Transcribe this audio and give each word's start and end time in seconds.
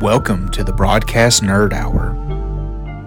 Welcome 0.00 0.48
to 0.52 0.64
the 0.64 0.72
Broadcast 0.72 1.42
Nerd 1.42 1.74
Hour. 1.74 2.14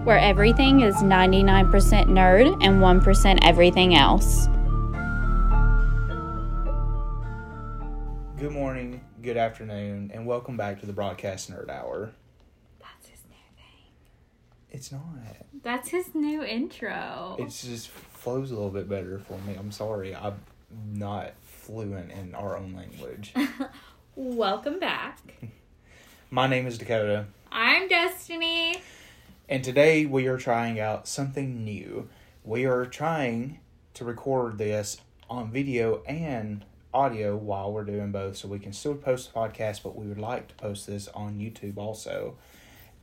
where 0.04 0.16
everything 0.16 0.82
is 0.82 0.94
99% 0.96 1.70
nerd 2.06 2.52
and 2.64 2.80
1% 2.80 3.38
everything 3.42 3.96
else. 3.96 4.46
Good 8.38 8.52
morning, 8.52 9.00
good 9.22 9.36
afternoon, 9.36 10.12
and 10.14 10.24
welcome 10.24 10.56
back 10.56 10.78
to 10.82 10.86
the 10.86 10.92
Broadcast 10.92 11.50
Nerd 11.50 11.68
Hour. 11.68 12.12
That's 12.78 13.08
his 13.08 13.24
new 13.28 13.56
thing. 13.56 13.90
It's 14.70 14.92
not. 14.92 15.02
That's 15.64 15.88
his 15.88 16.14
new 16.14 16.44
intro. 16.44 17.34
It 17.40 17.48
just 17.48 17.88
flows 17.88 18.52
a 18.52 18.54
little 18.54 18.70
bit 18.70 18.88
better 18.88 19.18
for 19.18 19.36
me. 19.38 19.56
I'm 19.58 19.72
sorry, 19.72 20.14
I'm 20.14 20.36
not 20.92 21.32
fluent 21.42 22.12
in 22.12 22.36
our 22.36 22.56
own 22.56 22.72
language. 22.72 23.34
Welcome 24.14 24.78
back. 24.78 25.18
My 26.34 26.48
name 26.48 26.66
is 26.66 26.78
Dakota, 26.78 27.26
I'm 27.52 27.86
Destiny. 27.86 28.82
and 29.48 29.62
today 29.62 30.04
we 30.04 30.26
are 30.26 30.36
trying 30.36 30.80
out 30.80 31.06
something 31.06 31.62
new. 31.62 32.08
We 32.42 32.64
are 32.64 32.86
trying 32.86 33.60
to 33.94 34.04
record 34.04 34.58
this 34.58 34.96
on 35.30 35.52
video 35.52 36.02
and 36.08 36.64
audio 36.92 37.36
while 37.36 37.72
we're 37.72 37.84
doing 37.84 38.10
both, 38.10 38.36
so 38.36 38.48
we 38.48 38.58
can 38.58 38.72
still 38.72 38.96
post 38.96 39.32
the 39.32 39.38
podcast, 39.38 39.84
but 39.84 39.94
we 39.94 40.08
would 40.08 40.18
like 40.18 40.48
to 40.48 40.54
post 40.56 40.88
this 40.88 41.06
on 41.14 41.38
YouTube 41.38 41.76
also. 41.76 42.36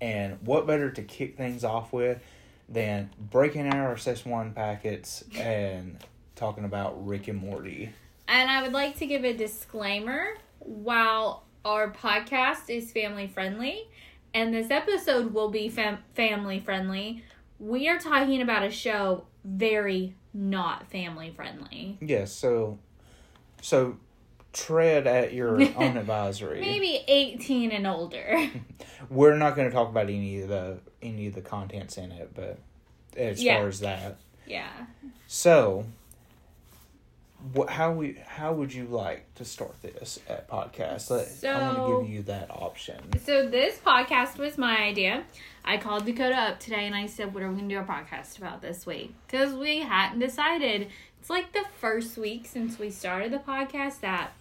And 0.02 0.38
what 0.45 0.68
better 0.68 0.91
to 0.91 1.02
kick 1.02 1.38
things 1.38 1.63
off 1.63 1.93
with 1.93 2.21
than 2.68 3.12
breaking 3.18 3.66
out 3.66 3.77
our 3.77 3.95
Szechuan 3.95 4.54
packets 4.54 5.23
and 5.38 6.04
talking 6.35 6.66
about 6.66 7.07
Rick 7.07 7.29
and 7.29 7.40
Morty? 7.40 7.93
And 8.27 8.52
I 8.52 8.62
would 8.62 8.73
like 8.73 8.98
to 8.98 9.05
give 9.05 9.23
a 9.23 9.32
disclaimer 9.32 10.34
while 10.59 11.45
our 11.65 11.91
podcast 11.91 12.70
is 12.70 12.91
family 12.91 13.27
friendly 13.27 13.87
and 14.34 14.54
this 14.54 14.71
episode 14.71 15.34
will 15.34 15.49
be 15.49 15.70
fam- 15.70 15.99
family 16.15 16.59
friendly, 16.59 17.23
we 17.59 17.87
are 17.90 17.99
talking 17.99 18.41
about 18.41 18.63
a 18.63 18.71
show 18.71 19.26
very 19.43 20.15
not 20.34 20.90
family 20.90 21.31
friendly. 21.35 21.98
Yes, 22.01 22.31
so 22.31 22.79
so 23.62 23.98
tread 24.53 25.05
at 25.07 25.34
your 25.34 25.55
own 25.77 25.98
advisory. 25.98 26.62
Maybe 26.62 27.03
18 27.07 27.71
and 27.71 27.85
older. 27.87 28.49
We're 29.09 29.35
not 29.35 29.55
going 29.55 29.70
to 29.70 29.73
talk 29.73 29.90
about 29.90 30.05
any 30.09 30.41
of 30.41 30.49
the 30.49 30.79
any 31.01 31.27
of 31.27 31.34
the 31.35 31.41
contents 31.41 31.98
in 31.98 32.12
it, 32.12 32.31
but 32.34 32.59
as 33.18 33.43
Yeah. 33.43 33.59
far 33.59 33.68
as 33.68 33.79
that, 33.81 34.18
yeah. 34.46 34.70
so 35.27 35.85
what, 37.53 37.70
how 37.70 37.91
we 37.91 38.17
how 38.27 38.53
would 38.53 38.73
you 38.73 38.85
like 38.85 39.34
to 39.35 39.45
start 39.45 39.81
this 39.81 40.20
at 40.29 40.47
podcast? 40.49 41.09
Let, 41.09 41.27
I 41.55 41.61
want 41.61 41.77
So- 41.77 41.97
to 41.99 42.01
give 42.03 42.09
you 42.13 42.21
that 42.23 42.51
option. 42.51 42.99
So 43.25 43.47
this 43.49 43.77
podcast 43.79 44.37
was 44.37 44.57
my 44.57 44.77
idea. 44.77 45.23
I 45.65 45.77
called 45.77 46.05
Dakota 46.05 46.35
up 46.35 46.59
today 46.59 46.85
and 46.87 46.95
I 46.95 47.05
said, 47.07 47.34
"What 47.34 47.43
are 47.43 47.49
we 47.49 47.55
gonna 47.55 47.67
do 47.69 47.79
a 47.79 47.84
podcast 47.84 48.37
about 48.37 48.62
this 48.62 48.85
week?" 48.85 49.13
Because 49.27 49.53
we 49.53 49.79
hadn't 49.79 50.19
decided. 50.19 50.87
It's 51.19 51.29
like 51.29 51.53
the 51.53 51.63
first 51.79 52.17
week 52.17 52.47
since 52.47 52.79
we 52.79 52.89
started 52.89 53.31
the 53.31 53.37
podcast 53.39 53.99
that 54.01 54.31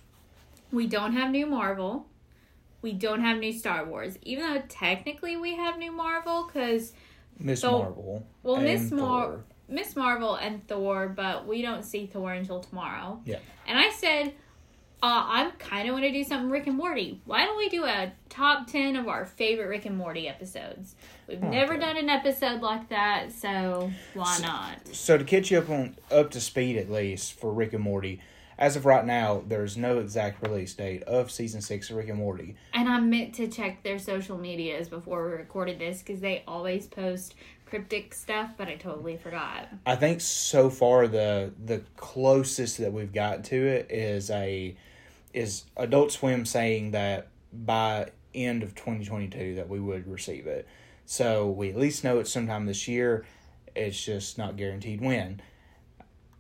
we 0.72 0.86
don't 0.86 1.12
have 1.12 1.30
new 1.30 1.44
Marvel, 1.46 2.06
we 2.80 2.92
don't 2.92 3.20
have 3.20 3.38
new 3.38 3.52
Star 3.52 3.84
Wars. 3.84 4.16
Even 4.22 4.44
though 4.54 4.62
technically 4.68 5.36
we 5.36 5.56
have 5.56 5.76
new 5.78 5.92
Marvel, 5.92 6.44
because 6.44 6.92
Miss 7.38 7.62
Marvel. 7.62 8.26
well, 8.42 8.56
Miss 8.58 8.90
Mar- 8.90 9.24
Thor. 9.26 9.44
Miss 9.70 9.96
Marvel 9.96 10.34
and 10.34 10.66
Thor, 10.66 11.08
but 11.08 11.46
we 11.46 11.62
don't 11.62 11.84
see 11.84 12.06
Thor 12.06 12.32
until 12.32 12.60
tomorrow. 12.60 13.20
Yeah. 13.24 13.38
And 13.66 13.78
I 13.78 13.90
said, 13.90 14.34
uh, 15.02 15.06
I 15.06 15.52
kind 15.58 15.88
of 15.88 15.94
want 15.94 16.04
to 16.04 16.12
do 16.12 16.22
something 16.24 16.50
Rick 16.50 16.66
and 16.66 16.77
Morty. 16.77 17.22
Why 17.24 17.46
don't 17.46 17.56
we 17.56 17.70
do 17.70 17.84
a 17.84 18.12
top 18.28 18.66
10 18.66 18.96
of 18.96 19.08
our 19.08 19.24
favorite 19.24 19.68
Rick 19.68 19.86
and 19.86 19.96
Morty 19.96 20.28
episodes? 20.28 20.94
We've 21.27 21.42
never 21.42 21.78
done 21.78 21.96
an 21.96 22.10
episode 22.10 22.60
like 22.60 22.88
that, 22.90 23.33
so 23.33 23.90
why 24.14 24.39
not? 24.42 24.89
So 24.95 25.17
to 25.17 25.24
catch 25.24 25.50
you 25.50 25.58
up 25.58 25.70
on 25.70 25.96
up 26.11 26.30
to 26.33 26.40
speed 26.40 26.77
at 26.77 26.90
least 26.90 27.33
for 27.33 27.52
Rick 27.52 27.72
and 27.72 27.83
Morty, 27.83 28.20
as 28.58 28.77
of 28.77 28.84
right 28.84 29.06
now, 29.06 29.42
there's 29.46 29.78
no 29.78 30.00
exact 30.00 30.46
release 30.46 30.74
date 30.74 31.02
of 31.05 31.30
season 31.30 31.62
six 31.62 31.89
of 31.89 31.96
Rick 31.96 32.11
and 32.11 32.18
Morty. 32.18 32.56
And 32.74 32.86
I 32.86 33.00
meant 33.00 33.34
to 33.36 33.48
check 33.48 33.83
their 33.83 33.98
social 33.98 34.36
medias 34.36 34.90
before 34.90 35.24
we 35.24 35.33
recorded 35.33 35.78
this 35.78 36.00
because 36.00 36.20
they 36.20 36.45
always 36.46 36.86
post 36.86 37.36
cryptic 37.70 38.13
stuff, 38.13 38.51
but 38.58 38.69
I 38.69 38.77
totally 38.77 39.17
forgot. 39.17 39.69
I 39.86 39.97
think 39.97 40.20
so 40.20 40.69
far 40.69 41.08
the 41.08 41.53
the 41.64 41.83
closest 41.97 42.79
that 42.79 42.92
we've 42.92 43.13
gotten 43.13 43.42
to 43.45 43.67
it 43.67 43.91
is 43.91 44.31
a 44.31 44.77
is 45.33 45.64
Adult 45.77 46.13
Swim 46.13 46.45
saying 46.45 46.91
that 46.91 47.29
by 47.53 48.11
end 48.35 48.63
of 48.63 48.75
2022 48.75 49.55
that 49.57 49.69
we 49.69 49.81
would 49.81 50.07
receive 50.07 50.47
it. 50.47 50.67
So 51.07 51.48
we 51.48 51.70
at 51.70 51.77
least 51.77 52.05
know 52.05 52.19
it's 52.19 52.33
sometime 52.33 52.67
this 52.67 52.86
year. 52.86 53.25
It's 53.75 54.02
just 54.05 54.37
not 54.37 54.57
guaranteed 54.57 55.01
when. 55.01 55.41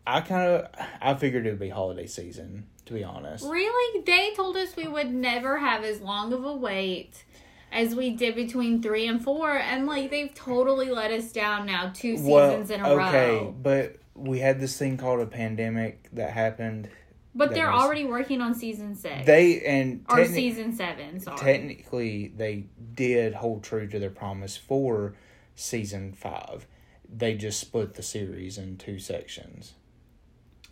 I 0.06 0.20
kind 0.20 0.50
of 0.50 0.68
I 1.00 1.14
figured 1.14 1.46
it 1.46 1.50
would 1.50 1.60
be 1.60 1.68
holiday 1.68 2.06
season 2.06 2.66
to 2.86 2.92
be 2.94 3.04
honest. 3.04 3.44
Really? 3.44 4.02
They 4.02 4.32
told 4.34 4.56
us 4.56 4.74
we 4.74 4.88
would 4.88 5.12
never 5.12 5.58
have 5.58 5.84
as 5.84 6.00
long 6.00 6.32
of 6.32 6.44
a 6.44 6.52
wait 6.52 7.24
as 7.72 7.94
we 7.94 8.10
did 8.10 8.34
between 8.34 8.82
three 8.82 9.06
and 9.06 9.22
four, 9.22 9.50
and 9.56 9.86
like 9.86 10.10
they've 10.10 10.34
totally 10.34 10.90
let 10.90 11.10
us 11.10 11.32
down 11.32 11.66
now 11.66 11.90
two 11.94 12.16
seasons 12.16 12.70
in 12.70 12.80
a 12.80 12.96
row. 12.96 13.06
Okay, 13.08 13.54
but 13.62 13.96
we 14.14 14.38
had 14.40 14.60
this 14.60 14.76
thing 14.76 14.96
called 14.96 15.20
a 15.20 15.26
pandemic 15.26 16.08
that 16.12 16.30
happened. 16.30 16.88
But 17.34 17.50
that 17.50 17.54
they're 17.54 17.70
was- 17.70 17.82
already 17.82 18.04
working 18.04 18.40
on 18.40 18.54
season 18.54 18.96
six. 18.96 19.24
They 19.24 19.60
and 19.62 20.04
or 20.08 20.16
techni- 20.18 20.34
season 20.34 20.72
seven, 20.74 21.20
sorry. 21.20 21.38
technically 21.38 22.32
they 22.36 22.66
did 22.94 23.34
hold 23.34 23.62
true 23.62 23.86
to 23.86 23.98
their 24.00 24.10
promise 24.10 24.56
for 24.56 25.14
season 25.54 26.12
five. 26.12 26.66
They 27.08 27.34
just 27.34 27.60
split 27.60 27.94
the 27.94 28.02
series 28.02 28.58
in 28.58 28.76
two 28.78 28.98
sections. 28.98 29.74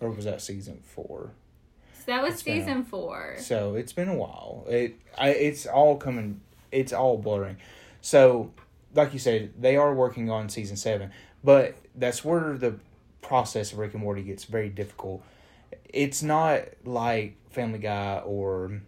Or 0.00 0.10
was 0.10 0.24
that 0.24 0.40
season 0.42 0.80
four? 0.82 1.32
so 1.98 2.04
that 2.06 2.22
was 2.22 2.34
It's 2.34 2.42
been 2.42 2.56
a- 2.58 2.60
season 2.60 2.84
four. 2.84 3.36
So 3.38 3.74
it's 3.74 3.92
been 3.92 4.08
a 4.08 4.14
while. 4.16 4.64
It 4.68 4.96
I 5.16 5.28
it's 5.30 5.64
all 5.66 5.96
coming 5.96 6.40
it's 6.72 6.92
all 6.92 7.18
blurring. 7.18 7.56
So 8.00 8.52
like 8.94 9.12
you 9.12 9.18
said, 9.18 9.52
they 9.58 9.76
are 9.76 9.94
working 9.94 10.30
on 10.30 10.48
season 10.48 10.76
seven. 10.76 11.10
But 11.44 11.76
that's 11.94 12.24
where 12.24 12.56
the 12.56 12.76
process 13.20 13.72
of 13.72 13.78
Rick 13.78 13.94
and 13.94 14.02
Morty 14.02 14.22
gets 14.22 14.44
very 14.44 14.68
difficult. 14.68 15.22
It's 15.84 16.22
not 16.22 16.62
like 16.84 17.36
Family 17.50 17.78
Guy 17.78 18.18
or 18.24 18.80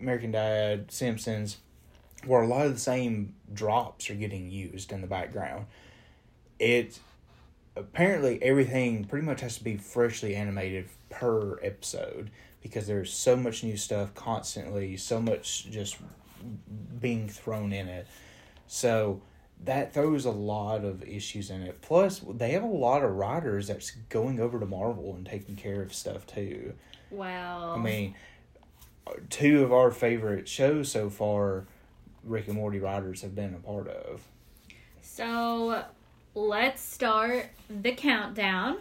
American 0.00 0.30
Dad, 0.30 0.90
Simpsons, 0.90 1.58
where 2.24 2.42
a 2.42 2.46
lot 2.46 2.66
of 2.66 2.74
the 2.74 2.80
same 2.80 3.34
drops 3.52 4.10
are 4.10 4.14
getting 4.14 4.50
used 4.50 4.92
in 4.92 5.00
the 5.00 5.06
background. 5.06 5.66
It 6.58 6.98
apparently 7.74 8.42
everything 8.42 9.04
pretty 9.04 9.26
much 9.26 9.42
has 9.42 9.58
to 9.58 9.64
be 9.64 9.76
freshly 9.76 10.34
animated 10.34 10.86
per 11.10 11.58
episode 11.62 12.30
because 12.62 12.86
there's 12.86 13.12
so 13.12 13.36
much 13.36 13.62
new 13.62 13.76
stuff 13.76 14.14
constantly, 14.14 14.96
so 14.96 15.20
much 15.20 15.70
just 15.70 15.98
being 17.00 17.28
thrown 17.28 17.72
in 17.72 17.88
it. 17.88 18.06
So 18.66 19.20
that 19.64 19.94
throws 19.94 20.24
a 20.24 20.30
lot 20.30 20.84
of 20.84 21.02
issues 21.02 21.50
in 21.50 21.62
it. 21.62 21.80
Plus, 21.80 22.20
they 22.28 22.50
have 22.50 22.62
a 22.62 22.66
lot 22.66 23.02
of 23.02 23.12
writers 23.12 23.68
that's 23.68 23.92
going 24.08 24.40
over 24.40 24.60
to 24.60 24.66
Marvel 24.66 25.14
and 25.14 25.24
taking 25.24 25.56
care 25.56 25.82
of 25.82 25.94
stuff 25.94 26.26
too. 26.26 26.74
Wow. 27.10 27.74
I 27.76 27.78
mean, 27.78 28.14
two 29.30 29.62
of 29.62 29.72
our 29.72 29.90
favorite 29.90 30.48
shows 30.48 30.90
so 30.90 31.08
far, 31.08 31.64
Rick 32.24 32.48
and 32.48 32.56
Morty 32.56 32.78
writers 32.80 33.22
have 33.22 33.34
been 33.34 33.54
a 33.54 33.58
part 33.58 33.88
of. 33.88 34.22
so 35.00 35.84
let's 36.34 36.82
start 36.82 37.46
the 37.70 37.92
countdown. 37.92 38.78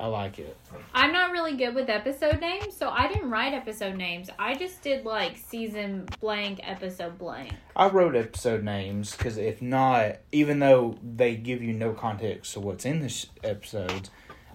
I 0.00 0.06
like 0.06 0.38
it. 0.38 0.56
I'm 0.94 1.12
not 1.12 1.30
really 1.30 1.56
good 1.56 1.74
with 1.74 1.88
episode 1.88 2.40
names, 2.40 2.76
so 2.76 2.88
I 2.88 3.08
didn't 3.08 3.30
write 3.30 3.52
episode 3.52 3.96
names. 3.96 4.30
I 4.38 4.54
just 4.54 4.82
did 4.82 5.04
like 5.04 5.36
season 5.36 6.08
blank, 6.20 6.60
episode 6.62 7.18
blank. 7.18 7.52
I 7.76 7.88
wrote 7.88 8.16
episode 8.16 8.64
names 8.64 9.14
because 9.14 9.36
if 9.36 9.62
not, 9.62 10.16
even 10.32 10.58
though 10.58 10.98
they 11.02 11.36
give 11.36 11.62
you 11.62 11.72
no 11.72 11.92
context 11.92 12.54
to 12.54 12.60
what's 12.60 12.84
in 12.84 13.00
the 13.00 13.08
sh- 13.08 13.26
episodes, 13.44 14.10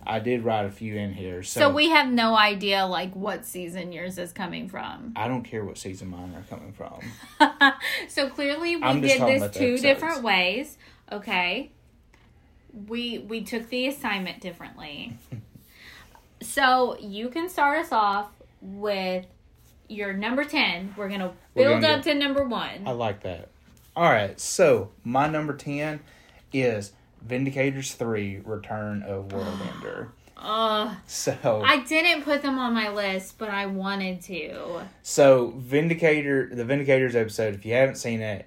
I 0.05 0.19
did 0.19 0.43
write 0.43 0.65
a 0.65 0.71
few 0.71 0.95
in 0.95 1.13
here. 1.13 1.43
So, 1.43 1.59
So 1.59 1.73
we 1.73 1.89
have 1.89 2.09
no 2.09 2.35
idea 2.35 2.85
like 2.85 3.13
what 3.15 3.45
season 3.45 3.91
yours 3.91 4.17
is 4.17 4.31
coming 4.31 4.69
from. 4.69 5.13
I 5.15 5.27
don't 5.27 5.43
care 5.43 5.65
what 5.65 5.77
season 5.77 6.09
mine 6.09 6.33
are 6.35 6.43
coming 6.49 6.73
from. 6.73 7.01
so 8.07 8.29
clearly 8.29 8.77
we 8.77 9.01
did 9.01 9.21
this 9.21 9.57
two 9.57 9.73
episodes. 9.73 9.81
different 9.81 10.23
ways. 10.23 10.77
Okay. 11.11 11.71
We 12.87 13.19
we 13.19 13.41
took 13.43 13.69
the 13.69 13.87
assignment 13.87 14.41
differently. 14.41 15.13
so 16.41 16.97
you 16.99 17.29
can 17.29 17.49
start 17.49 17.79
us 17.79 17.91
off 17.91 18.29
with 18.61 19.25
your 19.89 20.13
number 20.13 20.43
10. 20.43 20.95
We're 20.97 21.07
going 21.07 21.21
to 21.21 21.31
We're 21.55 21.69
build 21.69 21.81
gonna 21.81 21.93
up 21.95 22.03
to 22.03 22.13
number 22.13 22.43
1. 22.43 22.69
I 22.85 22.91
like 22.91 23.21
that. 23.23 23.49
All 23.95 24.03
right, 24.11 24.39
so 24.39 24.91
my 25.03 25.27
number 25.27 25.55
10 25.55 26.01
is 26.53 26.91
Vindicators 27.27 27.95
3 27.95 28.41
Return 28.45 29.03
of 29.03 29.29
Worldender. 29.29 30.09
Uh, 30.39 30.93
So 31.07 31.63
I 31.65 31.79
didn't 31.79 32.21
put 32.21 32.43
them 32.43 32.59
on 32.59 32.71
my 32.71 32.89
list, 32.89 33.39
but 33.39 33.49
I 33.49 33.65
wanted 33.65 34.21
to. 34.25 34.81
so 35.01 35.51
Vindicator 35.57 36.53
the 36.53 36.63
Vindicators 36.63 37.15
episode, 37.15 37.55
if 37.55 37.65
you 37.65 37.73
haven't 37.73 37.95
seen 37.95 38.21
it, 38.21 38.45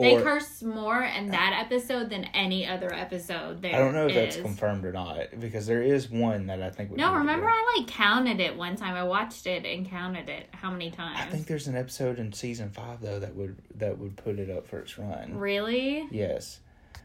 They 0.00 0.16
Or- 0.16 0.22
curse 0.22 0.62
more 0.62 1.02
in 1.02 1.28
that 1.28 1.64
episode 1.64 2.10
than 2.10 2.24
any 2.34 2.66
other 2.66 2.92
episode. 2.92 3.62
There 3.62 3.74
I 3.74 3.78
don't 3.78 3.94
know 3.94 4.06
if 4.06 4.14
that's 4.14 4.36
confirmed 4.36 4.84
or 4.84 4.92
not 4.92 5.18
because 5.40 5.66
there 5.66 5.82
is 5.82 6.10
one 6.10 6.46
that 6.46 6.62
I 6.62 6.70
think. 6.70 6.90
Would 6.90 6.98
No, 6.98 7.14
remember. 7.14 7.48
I 7.48 7.76
like 7.78 7.88
counted 7.88 8.40
it 8.40 8.56
one 8.56 8.76
time. 8.76 8.94
I 8.94 9.04
watched 9.04 9.46
it 9.46 9.64
and 9.64 9.88
counted 9.88 10.28
it. 10.28 10.48
How 10.52 10.70
many 10.70 10.90
times? 10.90 11.18
I 11.20 11.24
think 11.26 11.46
there's 11.46 11.66
an 11.66 11.76
episode 11.76 12.18
in 12.18 12.32
season 12.32 12.70
five 12.70 13.00
though 13.00 13.18
that 13.18 13.34
would 13.34 13.56
that 13.76 13.98
would 13.98 14.16
put 14.16 14.38
it 14.38 14.50
up 14.50 14.66
for 14.66 14.78
its 14.80 14.98
run. 14.98 15.36
Really? 15.38 16.06
Yes. 16.10 16.60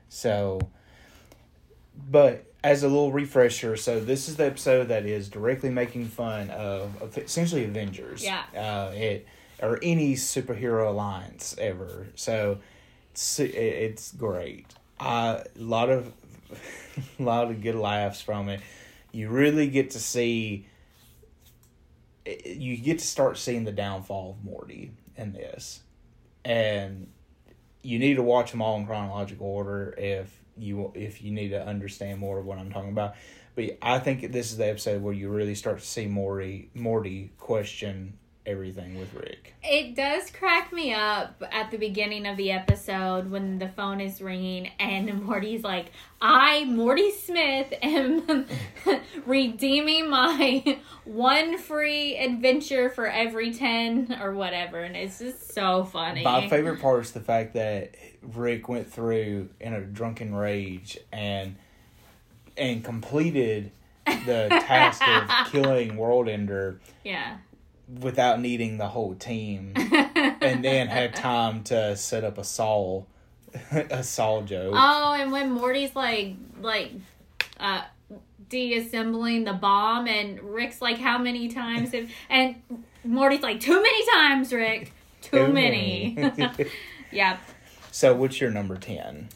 So, 0.10 0.60
but 2.10 2.46
as 2.64 2.84
a 2.84 2.88
little 2.88 3.12
refresher, 3.12 3.76
so 3.76 4.00
this 4.00 4.30
is 4.30 4.38
the 4.38 4.46
episode 4.46 4.86
that 4.88 5.06
is 5.06 5.30
directly 5.30 5.70
making 5.70 6.06
fun 6.06 6.50
of, 6.50 7.02
of 7.02 7.18
essentially 7.18 7.66
Avengers. 7.66 8.24
Yeah. 8.24 8.44
Uh, 8.56 8.92
it 8.94 9.28
or 9.62 9.80
any 9.84 10.14
superhero 10.16 10.88
alliance 10.90 11.56
ever. 11.60 12.08
So, 12.16 12.60
it's, 13.16 14.12
great. 14.12 14.68
A 15.00 15.44
lot 15.56 15.90
of 15.90 16.14
a 17.20 17.24
lot 17.24 17.50
of 17.50 17.62
good 17.62 17.76
laughs 17.76 18.22
from 18.22 18.50
it. 18.50 18.62
You 19.12 19.30
really 19.30 19.68
get 19.68 19.92
to 19.92 20.00
see. 20.00 20.68
Eh, 22.26 22.36
you 22.46 22.78
get 22.78 23.00
to 23.00 23.06
start 23.06 23.38
seeing 23.38 23.64
the 23.64 23.72
downfall 23.72 24.32
of 24.32 24.46
Morty 24.46 24.92
in 25.18 25.34
this, 25.34 25.82
and 26.46 27.08
you 27.82 28.00
need 28.00 28.16
to 28.16 28.24
watch 28.24 28.52
them 28.52 28.62
all 28.62 28.78
in 28.78 28.86
chronological 28.86 29.48
order 29.48 29.94
if 29.98 30.40
you 30.58 30.92
if 30.96 31.22
you 31.22 31.32
need 31.32 31.50
to 31.50 31.66
understand 31.66 32.20
more 32.20 32.40
of 32.40 32.46
what 32.46 32.58
I'm 32.58 32.72
talking 32.72 32.92
about. 32.92 33.16
But 33.56 33.78
I 33.82 34.00
think 34.00 34.32
this 34.32 34.52
is 34.52 34.58
the 34.58 34.68
episode 34.68 35.02
where 35.04 35.14
you 35.14 35.30
really 35.30 35.56
start 35.56 35.80
to 35.80 35.86
see 35.86 36.08
Morty 36.08 36.70
Morty 36.74 37.32
question 37.38 38.18
everything 38.46 39.00
with 39.00 39.14
Rick. 39.14 39.54
It 39.64 39.96
does 39.96 40.30
crack 40.30 40.74
me 40.74 40.94
up 40.94 41.42
at 41.52 41.72
the 41.72 41.78
beginning 41.78 42.26
of 42.26 42.38
the 42.38 42.52
episode 42.52 43.30
when 43.30 43.60
the 43.60 43.70
phone 43.70 44.02
is 44.02 44.22
ringing 44.22 44.72
and 44.80 45.24
Morty's 45.26 45.64
like, 45.64 45.92
I, 46.22 46.66
Morty 46.66 47.12
Smith, 47.12 47.74
am 47.82 48.46
redeeming 49.26 50.10
my 50.10 50.80
one 51.06 51.58
free 51.58 52.18
adventure 52.18 52.90
for 52.90 53.08
every 53.08 53.54
10 53.54 54.20
or 54.22 54.34
whatever. 54.34 54.82
And 54.82 54.96
it's 54.96 55.20
just 55.20 55.54
so 55.54 55.84
funny. 55.86 56.24
My 56.24 56.48
favorite 56.50 56.82
part 56.82 57.06
is 57.06 57.12
the 57.12 57.20
fact 57.22 57.54
that 57.54 57.96
Rick 58.22 58.70
went 58.70 58.92
through 58.92 59.50
in 59.60 59.74
a 59.74 59.82
drunken 59.82 60.34
rage 60.36 60.98
and 61.12 61.56
and 62.56 62.84
completed 62.84 63.72
the 64.06 64.48
task 64.50 65.02
of 65.08 65.48
killing 65.52 65.98
World 65.98 66.30
Ender 66.30 66.80
Yeah. 67.04 67.38
Without 68.00 68.40
needing 68.40 68.78
the 68.78 68.88
whole 68.88 69.16
team, 69.16 69.74
and 69.76 70.64
then 70.64 70.88
had 70.88 71.16
time 71.16 71.64
to 71.66 71.96
set 71.96 72.24
up 72.24 72.38
a 72.38 72.44
Saul 72.44 73.08
a 73.72 74.04
Saul 74.04 74.44
joke. 74.44 74.74
Oh, 74.76 75.14
and 75.14 75.32
when 75.32 75.52
Morty's 75.52 75.96
like, 75.96 76.36
like, 76.62 76.92
uh, 77.60 77.84
deassembling 78.50 79.44
the 79.44 79.54
bomb, 79.54 80.08
and 80.08 80.40
Rick's 80.42 80.82
like, 80.82 80.98
"How 80.98 81.18
many 81.18 81.50
times?" 81.50 81.92
Have, 81.94 82.10
and 82.30 82.62
Morty's 83.04 83.42
like, 83.42 83.60
"Too 83.60 83.82
many 83.82 84.12
times, 84.12 84.54
Rick. 84.54 84.92
Too, 85.22 85.48
many." 85.48 86.18
yeah. 87.12 87.38
so, 87.92 88.14
what's 88.14 88.42
your 88.42 88.52
number 88.52 88.78
ten? 88.78 89.30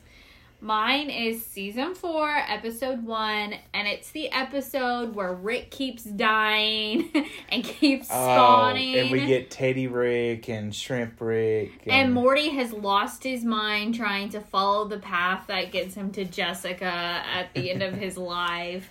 Mine 0.59 1.12
is 1.12 1.45
season 1.45 1.94
four, 1.94 2.30
episode 2.30 3.06
one, 3.06 3.54
and 3.75 3.88
it's 3.88 4.09
the 4.09 4.31
episode 4.31 5.13
where 5.13 5.31
Rick 5.31 5.69
keeps 5.69 6.04
dying 6.04 7.12
and 7.50 7.63
keeps 7.63 8.07
spawning. 8.07 8.95
Oh, 8.95 9.00
and 9.01 9.12
we 9.12 9.27
get 9.27 9.51
Teddy 9.51 9.86
Rick 9.86 10.50
and 10.50 10.74
Shrimp 10.74 11.21
Rick. 11.21 11.83
And 11.86 12.12
Morty 12.12 12.50
has 12.50 12.74
lost 12.74 13.24
his 13.24 13.44
mind 13.44 13.94
trying 13.94 14.30
to 14.30 14.42
follow 14.42 14.88
the 14.88 14.98
path 14.98 15.45
that 15.48 15.71
gets 15.71 15.94
him 15.94 16.12
to 16.13 16.25
Jessica 16.25 16.86
at 16.86 17.54
the 17.54 17.69
end 17.69 17.83
of 17.83 17.94
his 17.94 18.18
life. 18.18 18.89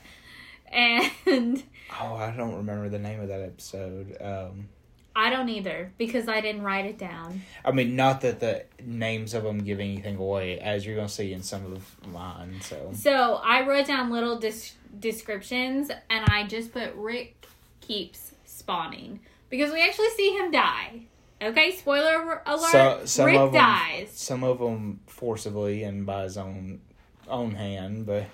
And 0.70 1.62
oh, 2.00 2.14
I 2.14 2.30
don't 2.30 2.54
remember 2.54 2.88
the 2.88 3.00
name 3.00 3.20
of 3.20 3.26
that 3.26 3.40
episode. 3.40 4.16
Um, 4.20 4.68
I 5.16 5.30
don't 5.30 5.48
either 5.48 5.90
because 5.96 6.28
I 6.28 6.42
didn't 6.42 6.62
write 6.62 6.84
it 6.84 6.98
down. 6.98 7.40
I 7.64 7.72
mean, 7.72 7.96
not 7.96 8.20
that 8.20 8.38
the 8.38 8.64
names 8.84 9.32
of 9.32 9.44
them 9.44 9.58
give 9.64 9.80
anything 9.80 10.16
away, 10.16 10.58
as 10.60 10.84
you're 10.84 10.94
gonna 10.94 11.08
see 11.08 11.32
in 11.32 11.42
some 11.42 11.64
of 11.72 12.06
mine. 12.12 12.60
So 12.60 12.90
So 12.94 13.40
I 13.42 13.66
wrote 13.66 13.86
down 13.86 14.10
little 14.10 14.38
dis- 14.38 14.74
descriptions 15.00 15.90
and 16.10 16.24
I 16.28 16.46
just 16.46 16.70
put 16.72 16.94
Rick 16.94 17.46
keeps 17.80 18.32
spawning 18.44 19.20
because 19.48 19.72
we 19.72 19.82
actually 19.82 20.10
see 20.10 20.36
him 20.36 20.50
die. 20.50 21.00
Okay, 21.40 21.72
spoiler 21.76 22.42
alert. 22.46 22.70
So- 22.70 23.00
some 23.06 23.26
Rick 23.26 23.52
dies. 23.52 24.10
some 24.12 24.44
of 24.44 24.58
them 24.58 25.00
forcibly 25.06 25.82
and 25.82 26.04
by 26.04 26.24
his 26.24 26.36
own 26.36 26.80
own 27.28 27.54
hand, 27.54 28.04
but 28.06 28.26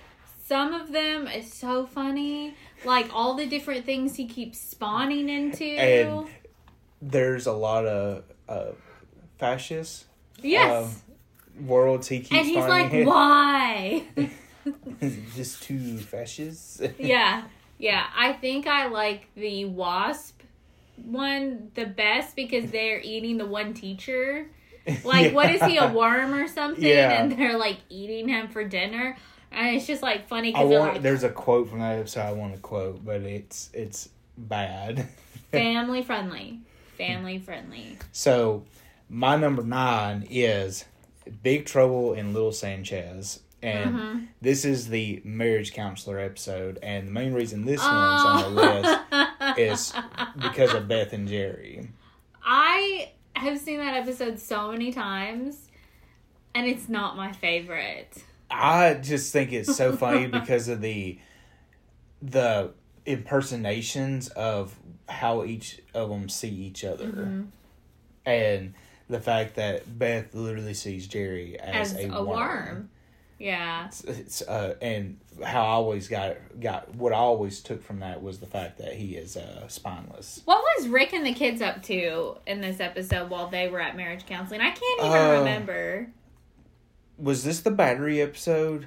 Some 0.45 0.75
of 0.75 0.93
them 0.93 1.27
is 1.29 1.51
so 1.53 1.87
funny. 1.87 2.55
Like 2.85 3.09
all 3.15 3.35
the 3.35 3.47
different 3.47 3.87
things 3.87 4.17
he 4.17 4.27
keeps 4.27 4.59
spawning 4.61 5.29
into. 5.31 5.65
And 5.65 6.27
there's 7.03 7.47
a 7.47 7.53
lot 7.53 7.85
of 7.85 8.23
uh, 8.49 8.67
fascist 9.39 10.07
yes. 10.41 10.71
uh, 10.71 10.89
worlds 11.61 12.09
he 12.09 12.21
keeps 12.21 12.33
and 12.33 12.47
he's 12.47 12.57
like, 12.57 12.93
why? 13.05 14.05
Just 15.35 15.65
two 15.65 15.99
fascists. 15.99 16.81
yeah. 16.99 17.43
Yeah. 17.79 18.07
I 18.17 18.33
think 18.35 18.69
I 18.69 18.87
like 18.87 19.29
the 19.35 19.65
wasp 19.65 20.41
one 20.97 21.73
the 21.75 21.87
best 21.87 22.37
because 22.37 22.71
they're 22.71 23.01
eating 23.01 23.37
the 23.37 23.47
one 23.47 23.75
teacher. 23.75 24.47
Like, 25.05 25.33
what 25.33 25.49
is 25.49 25.63
he, 25.63 25.77
a 25.77 25.93
worm 25.93 26.35
or 26.35 26.49
something? 26.49 26.83
Yeah. 26.83 27.13
And 27.13 27.31
they're 27.31 27.57
like 27.57 27.79
eating 27.89 28.29
him 28.29 28.49
for 28.49 28.65
dinner. 28.65 29.17
And 29.53 29.77
it's 29.77 29.87
just 29.87 30.03
like 30.03 30.27
funny 30.27 30.51
because 30.51 30.69
like 30.69 31.03
There's 31.03 31.23
a 31.23 31.29
quote 31.29 31.71
from 31.71 31.79
that 31.79 32.01
episode 32.01 32.23
I 32.23 32.33
want 32.33 32.55
to 32.55 32.59
quote, 32.59 33.05
but 33.05 33.21
it's 33.21 33.71
it's 33.73 34.09
bad. 34.37 35.09
family 35.53 36.03
friendly. 36.03 36.63
Family 36.99 37.39
friendly. 37.39 37.99
So, 38.13 38.65
my 39.09 39.37
number 39.37 39.63
nine 39.63 40.27
is 40.31 40.85
Big 41.43 41.67
Trouble 41.67 42.13
in 42.15 42.33
Little 42.33 42.53
Sanchez. 42.53 43.41
And 43.63 43.95
Mhm. 43.95 44.27
this 44.41 44.65
is 44.65 44.89
the 44.89 45.23
marriage 45.25 45.73
counselor 45.73 46.19
episode. 46.19 46.79
And 46.83 47.07
the 47.09 47.13
main 47.13 47.33
reason 47.33 47.65
this 47.65 47.81
one's 47.81 48.23
on 48.25 48.43
the 48.43 48.61
list 48.61 49.01
Oh. 49.13 49.55
is 49.59 49.93
because 50.41 50.75
of 50.75 50.89
Beth 50.89 51.13
and 51.13 51.29
Jerry. 51.29 51.89
I 52.45 53.13
have 53.37 53.59
seen 53.61 53.79
that 53.79 53.95
episode 53.95 54.39
so 54.41 54.73
many 54.73 54.93
times, 54.93 55.69
and 56.55 56.67
it's 56.67 56.89
not 56.89 57.17
my 57.17 57.31
favorite. 57.33 58.25
I 58.51 58.95
just 58.95 59.33
think 59.33 59.53
it's 59.53 59.77
so 59.77 59.97
funny 59.97 60.27
because 60.41 60.69
of 60.69 60.81
the 60.81 61.19
the 62.21 62.73
impersonations 63.07 64.29
of 64.29 64.75
how 65.09 65.45
each 65.45 65.81
of 65.95 66.09
them 66.09 66.29
see 66.29 66.49
each 66.49 66.85
other. 66.85 67.07
Mm-hmm. 67.07 67.43
And 68.25 68.75
the 69.09 69.21
fact 69.21 69.57
that 69.57 69.99
Beth 69.99 70.35
literally 70.35 70.75
sees 70.75 71.07
Jerry 71.07 71.59
as, 71.59 71.95
As 71.95 71.99
a, 72.05 72.09
a 72.09 72.23
worm. 72.25 72.29
worm. 72.29 72.91
Yeah. 73.39 73.87
It's, 73.87 74.05
it's, 74.05 74.43
uh, 74.43 74.77
and 74.81 75.19
how 75.45 75.63
I 75.65 75.71
always 75.71 76.07
got 76.07 76.37
got 76.61 76.95
what 76.95 77.13
I 77.13 77.17
always 77.17 77.61
took 77.61 77.83
from 77.83 77.99
that 77.99 78.23
was 78.23 78.39
the 78.39 78.47
fact 78.47 78.79
that 78.79 78.93
he 78.95 79.17
is 79.17 79.37
uh, 79.37 79.67
spineless. 79.67 80.43
What 80.45 80.63
was 80.79 80.87
Rick 80.87 81.13
and 81.13 81.27
the 81.27 81.35
kids 81.35 81.61
up 81.61 81.83
to 81.85 82.37
in 82.47 82.61
this 82.61 82.79
episode 82.79 83.31
while 83.31 83.49
they 83.49 83.69
were 83.69 83.81
at 83.81 83.97
marriage 83.97 84.27
counseling? 84.27 84.61
I 84.61 84.71
can't 84.71 85.01
even 85.01 85.11
Uh, 85.13 85.39
remember. 85.41 86.09
Was 87.19 87.43
this 87.43 87.61
the 87.61 87.73
battery 87.73 88.21
episode? 88.21 88.87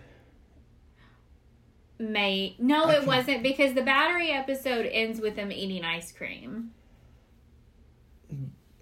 May 1.97 2.55
no, 2.59 2.89
it 2.89 3.05
wasn't 3.05 3.41
because 3.43 3.73
the 3.73 3.81
battery 3.81 4.31
episode 4.31 4.85
ends 4.91 5.21
with 5.21 5.35
them 5.35 5.51
eating 5.51 5.83
ice 5.85 6.11
cream. 6.11 6.71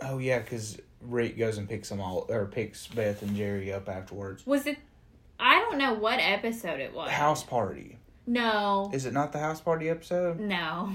Oh 0.01 0.17
yeah, 0.17 0.39
because 0.39 0.79
Rick 1.01 1.37
goes 1.37 1.57
and 1.57 1.67
picks 1.69 1.89
them 1.89 2.01
all 2.01 2.25
or 2.29 2.45
picks 2.45 2.87
Beth 2.87 3.21
and 3.21 3.35
Jerry 3.35 3.71
up 3.71 3.87
afterwards. 3.87 4.45
Was 4.47 4.65
it? 4.65 4.77
I 5.39 5.59
don't 5.59 5.77
know 5.77 5.93
what 5.93 6.19
episode 6.19 6.79
it 6.79 6.93
was. 6.93 7.09
House 7.09 7.43
party. 7.43 7.97
No, 8.25 8.89
Is 8.93 9.05
it 9.05 9.11
not 9.13 9.33
the 9.33 9.39
house 9.39 9.59
party 9.59 9.89
episode? 9.89 10.39
no, 10.39 10.89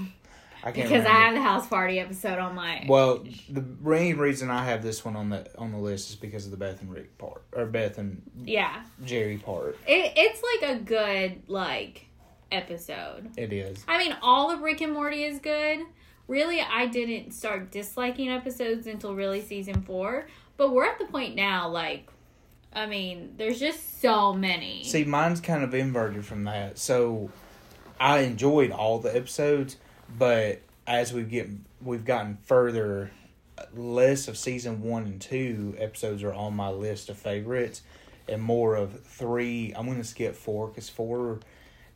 I 0.63 0.71
can't 0.71 0.89
because 0.89 1.05
I 1.05 1.09
have 1.11 1.35
the 1.35 1.41
house 1.41 1.67
party 1.67 1.99
episode 1.99 2.39
on 2.39 2.55
my. 2.55 2.85
Well, 2.87 3.23
the 3.49 3.61
main 3.81 4.17
reason 4.17 4.49
I 4.49 4.65
have 4.65 4.81
this 4.81 5.05
one 5.05 5.15
on 5.15 5.29
the 5.29 5.47
on 5.57 5.71
the 5.71 5.77
list 5.77 6.09
is 6.09 6.15
because 6.15 6.45
of 6.45 6.51
the 6.51 6.57
Beth 6.57 6.81
and 6.81 6.91
Rick 6.91 7.17
part 7.19 7.43
or 7.53 7.65
Beth 7.67 7.99
and 7.99 8.23
yeah, 8.43 8.83
Jerry 9.05 9.37
part. 9.37 9.77
it, 9.87 10.13
it's 10.17 10.41
like 10.61 10.71
a 10.71 10.79
good 10.81 11.43
like 11.47 12.07
episode. 12.51 13.29
It 13.37 13.53
is. 13.53 13.83
I 13.87 13.97
mean, 13.97 14.15
all 14.21 14.51
of 14.51 14.61
Rick 14.61 14.81
and 14.81 14.93
Morty 14.93 15.23
is 15.23 15.39
good. 15.39 15.79
Really, 16.27 16.61
I 16.61 16.87
didn't 16.87 17.31
start 17.31 17.71
disliking 17.71 18.29
episodes 18.29 18.87
until 18.87 19.15
really 19.15 19.41
season 19.41 19.81
four. 19.81 20.27
But 20.57 20.71
we're 20.73 20.85
at 20.85 20.99
the 20.99 21.05
point 21.05 21.35
now, 21.35 21.69
like, 21.69 22.09
I 22.73 22.85
mean, 22.85 23.33
there's 23.37 23.59
just 23.59 24.01
so 24.01 24.33
many. 24.33 24.83
See, 24.83 25.05
mine's 25.05 25.41
kind 25.41 25.63
of 25.63 25.73
inverted 25.73 26.25
from 26.25 26.43
that. 26.43 26.77
So, 26.77 27.31
I 27.99 28.19
enjoyed 28.19 28.71
all 28.71 28.99
the 28.99 29.15
episodes, 29.15 29.77
but 30.17 30.61
as 30.87 31.13
we 31.13 31.23
get 31.23 31.49
we've 31.81 32.05
gotten 32.05 32.37
further 32.43 33.11
less 33.73 34.27
of 34.27 34.37
season 34.37 34.81
one 34.81 35.03
and 35.03 35.21
two 35.21 35.75
episodes 35.77 36.23
are 36.23 36.33
on 36.33 36.55
my 36.55 36.69
list 36.69 37.09
of 37.09 37.17
favorites, 37.17 37.81
and 38.27 38.41
more 38.41 38.75
of 38.75 39.01
three. 39.03 39.73
I'm 39.75 39.85
gonna 39.87 40.03
skip 40.03 40.35
four 40.35 40.67
because 40.67 40.89
four. 40.89 41.39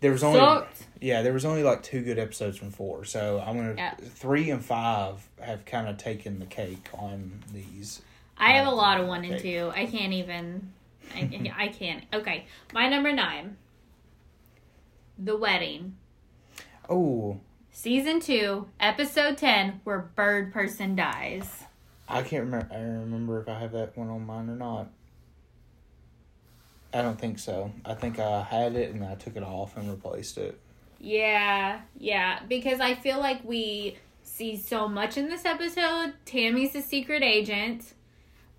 There 0.03 0.11
was 0.11 0.21
only 0.21 0.37
Sucked. 0.41 0.83
yeah, 0.99 1.21
there 1.21 1.31
was 1.31 1.45
only 1.45 1.63
like 1.63 1.81
two 1.81 2.01
good 2.03 2.19
episodes 2.19 2.57
from 2.57 2.71
four, 2.71 3.05
so 3.05 3.41
I'm 3.47 3.55
gonna 3.55 3.75
Yeah. 3.77 3.93
three 3.95 4.49
and 4.49 4.63
five 4.63 5.25
have 5.39 5.63
kind 5.63 5.87
of 5.87 5.95
taken 5.97 6.39
the 6.39 6.45
cake 6.45 6.89
on 6.93 7.41
these. 7.53 8.01
I 8.37 8.51
have 8.57 8.67
a 8.67 8.71
lot 8.75 8.99
of 8.99 9.07
one 9.07 9.23
and 9.23 9.39
two. 9.39 9.71
I 9.73 9.85
can't 9.85 10.11
even. 10.11 10.73
I, 11.15 11.53
I 11.57 11.67
can't. 11.69 12.03
Okay, 12.13 12.47
my 12.73 12.89
number 12.89 13.13
nine. 13.13 13.55
The 15.17 15.37
wedding, 15.37 15.95
Oh, 16.89 17.39
season 17.71 18.19
two, 18.19 18.67
episode 18.81 19.37
ten, 19.37 19.79
where 19.85 19.99
Bird 19.99 20.51
Person 20.51 20.97
dies. 20.97 21.63
I 22.09 22.23
can't 22.23 22.43
remember. 22.43 22.67
I 22.75 22.79
remember 22.81 23.39
if 23.41 23.47
I 23.47 23.57
have 23.57 23.71
that 23.71 23.95
one 23.97 24.09
on 24.09 24.25
mine 24.25 24.49
or 24.49 24.57
not. 24.57 24.89
I 26.93 27.01
don't 27.01 27.19
think 27.19 27.39
so. 27.39 27.71
I 27.85 27.93
think 27.95 28.19
I 28.19 28.43
had 28.43 28.75
it 28.75 28.93
and 28.93 29.03
I 29.03 29.15
took 29.15 29.35
it 29.35 29.43
off 29.43 29.77
and 29.77 29.89
replaced 29.89 30.37
it. 30.37 30.59
Yeah, 30.99 31.81
yeah, 31.97 32.39
because 32.47 32.79
I 32.79 32.93
feel 32.95 33.19
like 33.19 33.43
we 33.43 33.97
see 34.21 34.55
so 34.55 34.87
much 34.87 35.17
in 35.17 35.27
this 35.27 35.43
episode. 35.43 36.13
Tammy's 36.25 36.75
a 36.75 36.81
secret 36.81 37.23
agent. 37.23 37.93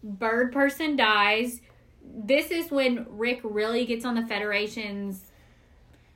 Bird 0.02 0.52
person 0.52 0.96
dies. 0.96 1.60
This 2.04 2.50
is 2.50 2.70
when 2.70 3.06
Rick 3.08 3.40
really 3.42 3.86
gets 3.86 4.04
on 4.04 4.14
the 4.14 4.26
Federation's, 4.26 5.22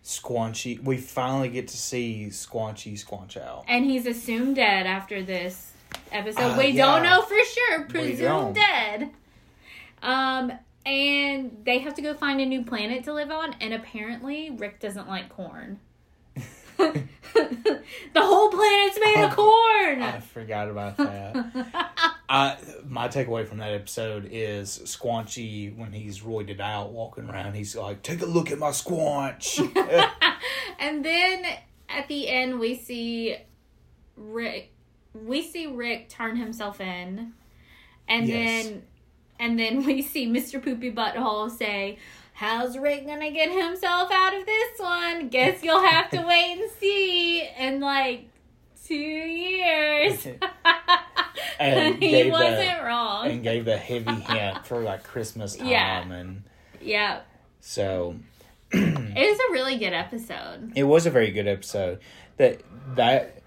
Squanchy. 0.04 0.82
We 0.82 0.96
finally 0.96 1.48
get 1.48 1.68
to 1.68 1.76
see 1.76 2.28
Squanchy 2.30 2.94
squanch 2.94 3.36
out. 3.36 3.64
and 3.68 3.84
he's 3.84 4.06
assumed 4.06 4.56
dead 4.56 4.86
after 4.86 5.22
this 5.22 5.72
episode. 6.12 6.40
Uh, 6.40 6.58
we 6.58 6.68
yeah. 6.68 6.86
don't 6.86 7.02
know 7.02 7.22
for 7.22 7.36
sure. 7.44 7.82
Presumed 7.84 8.54
dead. 8.54 9.10
Um, 10.02 10.52
and 10.88 11.58
they 11.64 11.78
have 11.80 11.94
to 11.94 12.02
go 12.02 12.14
find 12.14 12.40
a 12.40 12.46
new 12.46 12.64
planet 12.64 13.04
to 13.04 13.12
live 13.12 13.30
on, 13.30 13.54
and 13.60 13.74
apparently 13.74 14.50
Rick 14.50 14.80
doesn't 14.80 15.06
like 15.06 15.28
corn. 15.28 15.80
the 16.78 17.08
whole 18.16 18.50
planet's 18.50 18.98
made 19.00 19.24
of 19.24 19.34
corn. 19.34 20.00
I 20.02 20.20
forgot 20.20 20.68
about 20.68 20.96
that. 20.96 22.14
I 22.28 22.56
my 22.86 23.08
takeaway 23.08 23.46
from 23.46 23.58
that 23.58 23.72
episode 23.72 24.28
is 24.30 24.78
Squanchy 24.84 25.76
when 25.76 25.92
he's 25.92 26.20
roided 26.20 26.60
out 26.60 26.92
walking 26.92 27.28
around. 27.28 27.54
He's 27.54 27.74
like, 27.74 28.02
"Take 28.02 28.22
a 28.22 28.26
look 28.26 28.50
at 28.52 28.58
my 28.58 28.70
squanch." 28.70 29.58
and 30.78 31.04
then 31.04 31.44
at 31.88 32.06
the 32.08 32.28
end, 32.28 32.60
we 32.60 32.76
see 32.76 33.36
Rick. 34.16 34.70
We 35.14 35.42
see 35.42 35.66
Rick 35.66 36.08
turn 36.10 36.36
himself 36.36 36.80
in, 36.80 37.32
and 38.06 38.28
Yes. 38.28 38.66
then 38.66 38.82
and 39.38 39.58
then 39.58 39.84
we 39.86 40.02
see 40.02 40.26
Mr. 40.26 40.62
Poopy 40.62 40.92
Butthole 40.92 41.50
say. 41.50 41.98
How's 42.34 42.78
Rick 42.78 43.04
gonna 43.04 43.32
get 43.32 43.50
himself 43.50 44.12
out 44.12 44.32
of 44.32 44.46
this 44.46 44.78
one? 44.78 45.28
Guess 45.28 45.64
you'll 45.64 45.84
have 45.84 46.08
to 46.10 46.18
wait 46.28 46.60
and 46.60 46.70
see 46.78 47.44
in 47.58 47.80
like 47.80 48.28
two 48.86 48.94
years. 48.94 50.26
And 51.60 52.00
he 52.00 52.30
wasn't 52.30 52.82
wrong. 52.84 53.26
and 53.28 53.42
gave 53.42 53.64
the 53.64 53.76
heavy 53.76 54.12
hint 54.12 54.64
for 54.64 54.80
like 54.80 55.02
Christmas 55.02 55.56
time, 55.56 55.66
Yeah. 55.68 56.12
and 56.12 56.42
yeah, 56.80 57.20
so 57.60 58.14
it 58.72 58.80
was 59.16 59.40
a 59.50 59.52
really 59.52 59.76
good 59.76 59.92
episode. 59.92 60.72
It 60.76 60.84
was 60.84 61.06
a 61.06 61.10
very 61.10 61.32
good 61.32 61.48
episode. 61.48 61.98
That 62.36 62.60
that 62.94 63.42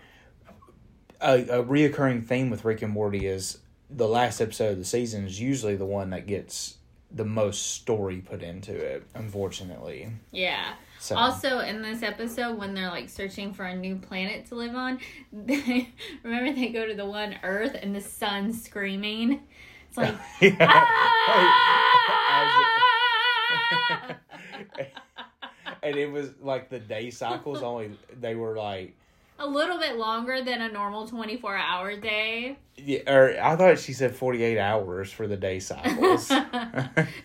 a, 1.21 1.39
a 1.59 1.63
reoccurring 1.63 2.25
theme 2.25 2.49
with 2.49 2.65
Rick 2.65 2.81
and 2.81 2.91
Morty 2.91 3.25
is 3.25 3.59
the 3.93 4.07
last 4.07 4.39
episode 4.41 4.71
of 4.73 4.77
the 4.77 4.85
season 4.85 5.25
is 5.25 5.39
usually 5.39 5.75
the 5.75 5.85
one 5.85 6.09
that 6.11 6.25
gets 6.27 6.77
the 7.13 7.25
most 7.25 7.73
story 7.73 8.17
put 8.21 8.41
into 8.41 8.73
it. 8.73 9.03
Unfortunately, 9.15 10.09
Yeah. 10.31 10.75
so 10.97 11.17
Also, 11.17 11.59
in 11.59 11.81
this 11.81 12.01
episode, 12.03 12.57
when 12.57 12.73
they're 12.73 12.87
like 12.89 13.09
searching 13.09 13.53
for 13.53 13.65
a 13.65 13.75
new 13.75 13.97
planet 13.97 14.45
to 14.47 14.55
live 14.55 14.75
on, 14.75 14.99
they, 15.33 15.89
remember 16.23 16.53
they 16.53 16.69
go 16.69 16.87
to 16.87 16.93
the 16.93 17.05
one 17.05 17.35
Earth 17.43 17.75
and 17.81 17.93
the 17.95 17.99
sun's 18.01 18.63
screaming. 18.63 19.41
It's 19.89 19.97
like, 19.97 20.15
"Ah!" 20.61 21.07
and 25.83 25.95
it 25.95 26.09
was 26.11 26.29
like 26.41 26.69
the 26.69 26.79
day 26.79 27.09
cycles 27.09 27.61
only 27.61 27.91
they 28.19 28.35
were 28.35 28.55
like 28.55 28.95
a 29.41 29.47
little 29.47 29.77
bit 29.79 29.97
longer 29.97 30.41
than 30.43 30.61
a 30.61 30.71
normal 30.71 31.07
twenty-four 31.07 31.55
hour 31.55 31.95
day. 31.97 32.57
yeah, 32.77 32.99
or 33.11 33.37
I 33.41 33.55
thought 33.55 33.79
she 33.79 33.93
said 33.93 34.15
forty 34.15 34.43
eight 34.43 34.59
hours 34.59 35.11
for 35.11 35.27
the 35.27 35.37
day 35.37 35.59
cycles. 35.59 36.27
so 36.27 36.43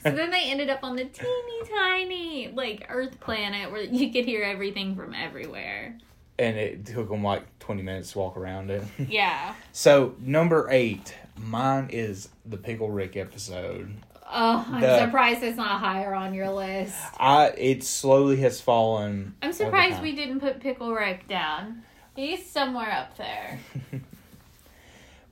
then 0.02 0.30
they 0.30 0.50
ended 0.50 0.70
up 0.70 0.80
on 0.82 0.96
the 0.96 1.04
teeny 1.04 1.62
tiny 1.76 2.48
like 2.54 2.86
Earth 2.88 3.18
planet 3.20 3.70
where 3.70 3.82
you 3.82 4.12
could 4.12 4.24
hear 4.24 4.42
everything 4.42 4.96
from 4.96 5.14
everywhere. 5.14 5.96
and 6.38 6.56
it 6.56 6.86
took 6.86 7.08
them 7.08 7.22
like 7.22 7.44
twenty 7.58 7.82
minutes 7.82 8.12
to 8.12 8.18
walk 8.18 8.36
around 8.36 8.70
it. 8.70 8.82
Yeah. 9.08 9.54
So 9.72 10.14
number 10.20 10.68
eight, 10.70 11.14
mine 11.36 11.88
is 11.90 12.28
the 12.44 12.56
Pickle 12.56 12.90
Rick 12.90 13.16
episode. 13.16 13.94
Oh, 14.28 14.66
I'm 14.72 14.80
The- 14.80 15.04
surprised 15.04 15.42
it's 15.44 15.56
not 15.56 15.78
higher 15.80 16.12
on 16.12 16.34
your 16.34 16.50
list. 16.50 16.96
I 17.18 17.48
it 17.56 17.84
slowly 17.84 18.38
has 18.38 18.60
fallen. 18.60 19.34
I'm 19.40 19.52
surprised 19.52 20.02
we 20.02 20.12
didn't 20.16 20.40
put 20.40 20.58
Pickle 20.60 20.92
Rick 20.92 21.28
down. 21.28 21.82
He's 22.16 22.50
somewhere 22.50 22.90
up 22.90 23.16
there. 23.16 23.60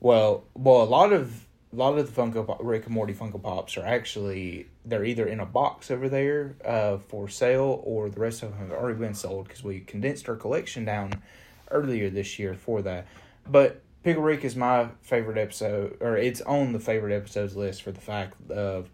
Well, 0.04 0.44
well, 0.52 0.82
a 0.82 0.84
lot 0.84 1.14
of 1.14 1.46
a 1.72 1.76
lot 1.76 1.96
of 1.96 2.14
the 2.14 2.20
Funko 2.20 2.46
Pop, 2.46 2.58
Rick 2.60 2.84
and 2.84 2.94
Morty 2.94 3.14
Funko 3.14 3.42
Pops 3.42 3.78
are 3.78 3.86
actually 3.86 4.66
they're 4.84 5.02
either 5.02 5.26
in 5.26 5.40
a 5.40 5.46
box 5.46 5.90
over 5.90 6.10
there 6.10 6.56
uh, 6.62 6.98
for 6.98 7.26
sale 7.26 7.80
or 7.84 8.10
the 8.10 8.20
rest 8.20 8.42
of 8.42 8.50
them 8.50 8.58
have 8.58 8.70
already 8.70 8.98
been 8.98 9.14
sold 9.14 9.48
because 9.48 9.64
we 9.64 9.80
condensed 9.80 10.28
our 10.28 10.36
collection 10.36 10.84
down 10.84 11.22
earlier 11.70 12.10
this 12.10 12.38
year 12.38 12.52
for 12.52 12.82
that. 12.82 13.06
But 13.48 13.80
Pickle 14.02 14.22
Rick 14.22 14.44
is 14.44 14.54
my 14.54 14.88
favorite 15.00 15.38
episode, 15.38 15.96
or 16.00 16.18
it's 16.18 16.42
on 16.42 16.74
the 16.74 16.80
favorite 16.80 17.16
episodes 17.16 17.56
list 17.56 17.82
for 17.82 17.90
the 17.90 18.02
fact 18.02 18.50
of 18.50 18.90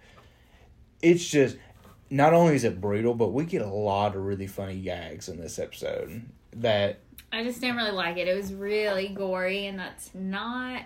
it's 1.02 1.28
just 1.28 1.56
not 2.08 2.34
only 2.34 2.54
is 2.54 2.62
it 2.62 2.80
brutal, 2.80 3.14
but 3.14 3.32
we 3.32 3.46
get 3.46 3.62
a 3.62 3.66
lot 3.66 4.14
of 4.14 4.24
really 4.24 4.46
funny 4.46 4.80
gags 4.80 5.28
in 5.28 5.40
this 5.40 5.58
episode 5.58 6.22
that 6.52 7.00
I 7.32 7.44
just 7.44 7.60
didn't 7.60 7.76
really 7.76 7.92
like 7.92 8.16
it. 8.16 8.28
It 8.28 8.34
was 8.36 8.52
really 8.52 9.08
gory, 9.08 9.66
and 9.66 9.78
that's 9.78 10.10
not 10.14 10.82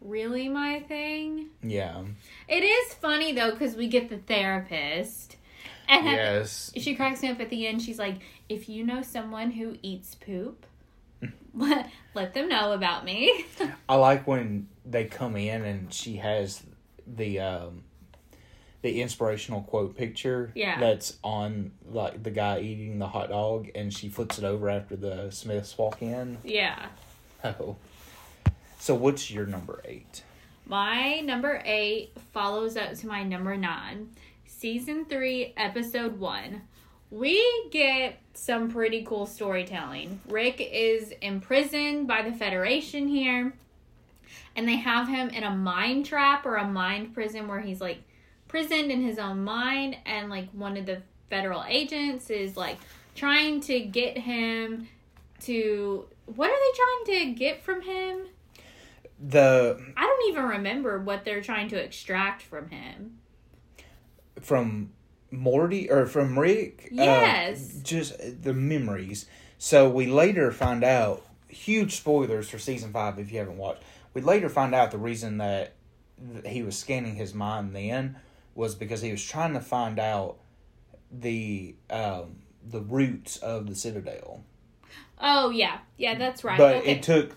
really 0.00 0.48
my 0.48 0.80
thing. 0.80 1.48
yeah 1.62 2.02
It 2.48 2.62
is 2.62 2.94
funny 2.94 3.32
though 3.32 3.50
because 3.50 3.74
we 3.74 3.86
get 3.88 4.08
the 4.08 4.18
therapist, 4.18 5.36
and 5.88 6.06
yes 6.06 6.72
she 6.76 6.94
cracks 6.94 7.22
me 7.22 7.28
up 7.28 7.40
at 7.40 7.50
the 7.50 7.66
end. 7.66 7.82
She's 7.82 7.98
like, 7.98 8.16
"If 8.48 8.68
you 8.68 8.84
know 8.84 9.02
someone 9.02 9.50
who 9.50 9.76
eats 9.82 10.14
poop, 10.14 10.64
let 11.54 11.90
let 12.14 12.34
them 12.34 12.48
know 12.48 12.72
about 12.72 13.04
me." 13.04 13.44
I 13.88 13.96
like 13.96 14.26
when 14.26 14.68
they 14.86 15.04
come 15.04 15.36
in 15.36 15.64
and 15.64 15.92
she 15.92 16.16
has 16.16 16.62
the 17.06 17.40
um 17.40 17.82
the 18.82 19.02
inspirational 19.02 19.62
quote 19.62 19.96
picture 19.96 20.52
Yeah. 20.54 20.80
that's 20.80 21.18
on 21.22 21.72
like 21.90 22.22
the 22.22 22.30
guy 22.30 22.60
eating 22.60 22.98
the 22.98 23.08
hot 23.08 23.28
dog 23.28 23.68
and 23.74 23.92
she 23.92 24.08
flips 24.08 24.38
it 24.38 24.44
over 24.44 24.70
after 24.70 24.96
the 24.96 25.30
Smiths 25.30 25.76
walk 25.76 26.00
in. 26.02 26.38
yeah. 26.44 26.86
Oh. 27.44 27.76
So 28.78 28.94
what's 28.94 29.30
your 29.30 29.46
number 29.46 29.82
eight? 29.84 30.22
My 30.66 31.20
number 31.20 31.60
eight 31.64 32.12
follows 32.32 32.76
up 32.76 32.94
to 32.94 33.06
my 33.06 33.22
number 33.22 33.56
nine. 33.56 34.10
Season 34.46 35.04
three, 35.04 35.52
episode 35.56 36.18
one. 36.18 36.62
We 37.10 37.42
get 37.72 38.20
some 38.34 38.70
pretty 38.70 39.02
cool 39.02 39.26
storytelling. 39.26 40.20
Rick 40.28 40.60
is 40.72 41.12
imprisoned 41.22 42.06
by 42.06 42.22
the 42.22 42.32
Federation 42.32 43.08
here, 43.08 43.52
and 44.54 44.68
they 44.68 44.76
have 44.76 45.08
him 45.08 45.28
in 45.30 45.42
a 45.42 45.50
mind 45.50 46.06
trap 46.06 46.46
or 46.46 46.56
a 46.56 46.66
mind 46.66 47.12
prison 47.14 47.48
where 47.48 47.60
he's 47.60 47.80
like 47.80 48.02
prisoned 48.50 48.90
in 48.90 49.00
his 49.02 49.18
own 49.18 49.44
mind, 49.44 49.96
and 50.04 50.28
like 50.28 50.50
one 50.50 50.76
of 50.76 50.84
the 50.84 51.00
federal 51.30 51.64
agents 51.68 52.28
is 52.30 52.56
like 52.56 52.76
trying 53.14 53.60
to 53.62 53.80
get 53.80 54.18
him 54.18 54.88
to. 55.42 56.06
What 56.26 56.50
are 56.50 56.54
they 56.54 56.76
trying 56.76 57.24
to 57.34 57.38
get 57.38 57.62
from 57.62 57.82
him? 57.82 58.26
The 59.18 59.80
I 59.96 60.02
don't 60.02 60.28
even 60.30 60.44
remember 60.44 60.98
what 60.98 61.24
they're 61.24 61.42
trying 61.42 61.68
to 61.68 61.76
extract 61.76 62.42
from 62.42 62.68
him. 62.70 63.18
from 64.40 64.90
Morty 65.30 65.90
or 65.90 66.06
from 66.06 66.38
Rick? 66.38 66.88
uh, 66.92 66.94
Yes. 66.94 67.78
just 67.82 68.42
the 68.42 68.52
memories. 68.52 69.26
So 69.58 69.88
we 69.88 70.06
later 70.06 70.50
find 70.50 70.82
out 70.82 71.24
huge 71.48 71.96
spoilers 71.96 72.48
for 72.48 72.58
season 72.58 72.92
five 72.92 73.18
if 73.18 73.30
you 73.30 73.38
haven't 73.38 73.58
watched. 73.58 73.82
We 74.14 74.22
later 74.22 74.48
find 74.48 74.74
out 74.74 74.90
the 74.90 74.98
reason 74.98 75.38
that 75.38 75.74
he 76.46 76.62
was 76.62 76.76
scanning 76.76 77.14
his 77.16 77.34
mind 77.34 77.74
then 77.74 78.16
was 78.60 78.74
because 78.74 79.00
he 79.00 79.10
was 79.10 79.24
trying 79.24 79.54
to 79.54 79.60
find 79.60 79.98
out 79.98 80.36
the 81.10 81.74
um, 81.88 82.36
the 82.62 82.82
roots 82.82 83.38
of 83.38 83.66
the 83.66 83.74
Citadel. 83.74 84.44
Oh 85.18 85.48
yeah, 85.48 85.78
yeah, 85.96 86.14
that's 86.16 86.44
right. 86.44 86.58
But 86.58 86.76
okay. 86.76 86.92
it 86.92 87.02
took 87.02 87.34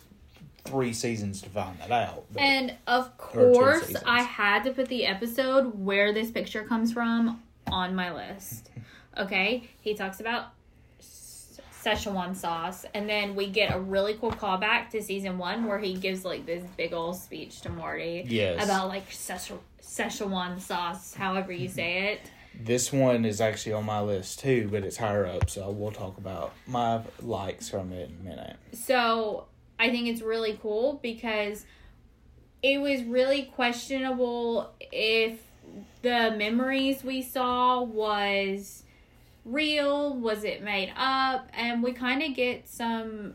three 0.66 0.92
seasons 0.92 1.42
to 1.42 1.50
find 1.50 1.80
that 1.80 1.92
out. 1.92 2.26
but- 2.32 2.42
And 2.42 2.76
of 2.88 3.18
course. 3.18 3.96
I 4.06 4.22
had 4.22 4.64
to 4.66 4.72
put 4.72 4.90
the 4.90 5.06
episode 5.06 5.80
where 5.80 6.14
this 6.14 6.30
picture 6.30 6.64
comes 6.64 6.92
from 6.94 7.42
on 7.72 7.96
my 7.96 8.14
list. 8.14 8.70
Okay, 9.16 9.70
he 9.80 9.94
talks 9.94 10.20
about 10.20 10.46
Szechuan 11.84 12.36
sauce, 12.36 12.86
and 12.94 13.10
then 13.10 13.36
we 13.36 13.48
get 13.50 13.76
a 13.76 13.80
really 13.80 14.14
cool 14.16 14.32
callback 14.32 14.90
to 14.92 15.02
season 15.02 15.38
one 15.38 15.66
where 15.66 15.80
he 15.80 15.96
gives 15.96 16.24
like 16.24 16.46
this 16.46 16.64
big 16.78 16.94
old 16.94 17.16
speech 17.18 17.62
to 17.62 17.70
Morty 17.70 18.24
Yes. 18.28 18.64
about 18.64 18.88
like 18.88 19.10
Szechu- 19.10 19.60
Szechuan 19.82 20.60
sauce, 20.60 21.14
however 21.14 21.52
you 21.52 21.68
say 21.68 22.14
it. 22.14 22.32
This 22.60 22.94
one 22.94 23.26
is 23.26 23.42
actually 23.42 23.74
on 23.74 23.86
my 23.86 24.00
list 24.00 24.40
too, 24.40 24.70
but 24.72 24.84
it's 24.84 24.98
higher 24.98 25.26
up, 25.26 25.50
so 25.50 25.70
we'll 25.72 25.92
talk 25.92 26.18
about 26.18 26.54
my 26.68 27.02
likes 27.22 27.68
from 27.70 27.92
it 27.92 28.10
in 28.10 28.16
a 28.28 28.30
minute. 28.30 28.58
So 28.74 29.48
I 29.80 29.90
think 29.90 30.08
it's 30.08 30.22
really 30.22 30.58
cool 30.62 31.00
because 31.02 31.66
it 32.62 32.80
was 32.80 33.04
really 33.04 33.44
questionable 33.44 34.72
if 34.80 35.40
the 36.04 36.34
memories 36.38 37.04
we 37.04 37.22
saw 37.22 37.82
was 37.82 38.83
real, 39.46 40.14
was 40.16 40.44
it 40.44 40.62
made 40.64 40.94
up, 40.96 41.48
and 41.54 41.84
we 41.84 41.92
kind 41.94 42.22
of 42.24 42.34
get 42.36 42.68
some 42.70 43.34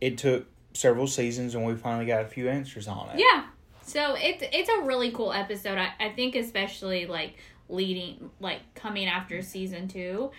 It 0.00 0.18
took 0.18 0.46
several 0.74 1.06
seasons, 1.06 1.54
and 1.54 1.64
we 1.64 1.74
finally 1.76 2.06
got 2.06 2.22
a 2.22 2.28
few 2.28 2.48
answers 2.48 2.88
on 2.88 3.10
it. 3.10 3.20
yeah. 3.20 3.44
So 3.82 4.14
it's 4.16 4.44
it's 4.52 4.68
a 4.68 4.82
really 4.82 5.10
cool 5.10 5.32
episode. 5.32 5.76
I, 5.78 5.92
I 5.98 6.10
think 6.10 6.36
especially 6.36 7.06
like 7.06 7.34
leading 7.68 8.30
like 8.38 8.60
coming 8.74 9.08
after 9.08 9.42
season 9.42 9.88
two. 9.88 10.30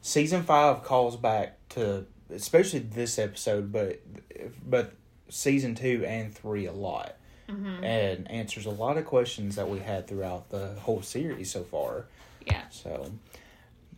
Season 0.00 0.42
five 0.44 0.84
calls 0.84 1.16
back 1.16 1.56
to 1.70 2.06
especially 2.32 2.78
this 2.80 3.18
episode, 3.18 3.72
but 3.72 4.00
but 4.64 4.92
season 5.28 5.74
two 5.74 6.04
and 6.06 6.32
three 6.34 6.66
a 6.66 6.72
lot, 6.72 7.16
Mm-hmm. 7.48 7.82
and 7.82 8.30
answers 8.30 8.66
a 8.66 8.70
lot 8.70 8.96
of 8.96 9.04
questions 9.06 9.56
that 9.56 9.68
we 9.68 9.80
had 9.80 10.06
throughout 10.06 10.50
the 10.50 10.68
whole 10.74 11.02
series 11.02 11.50
so 11.50 11.64
far. 11.64 12.04
Yeah. 12.46 12.62
So, 12.70 13.10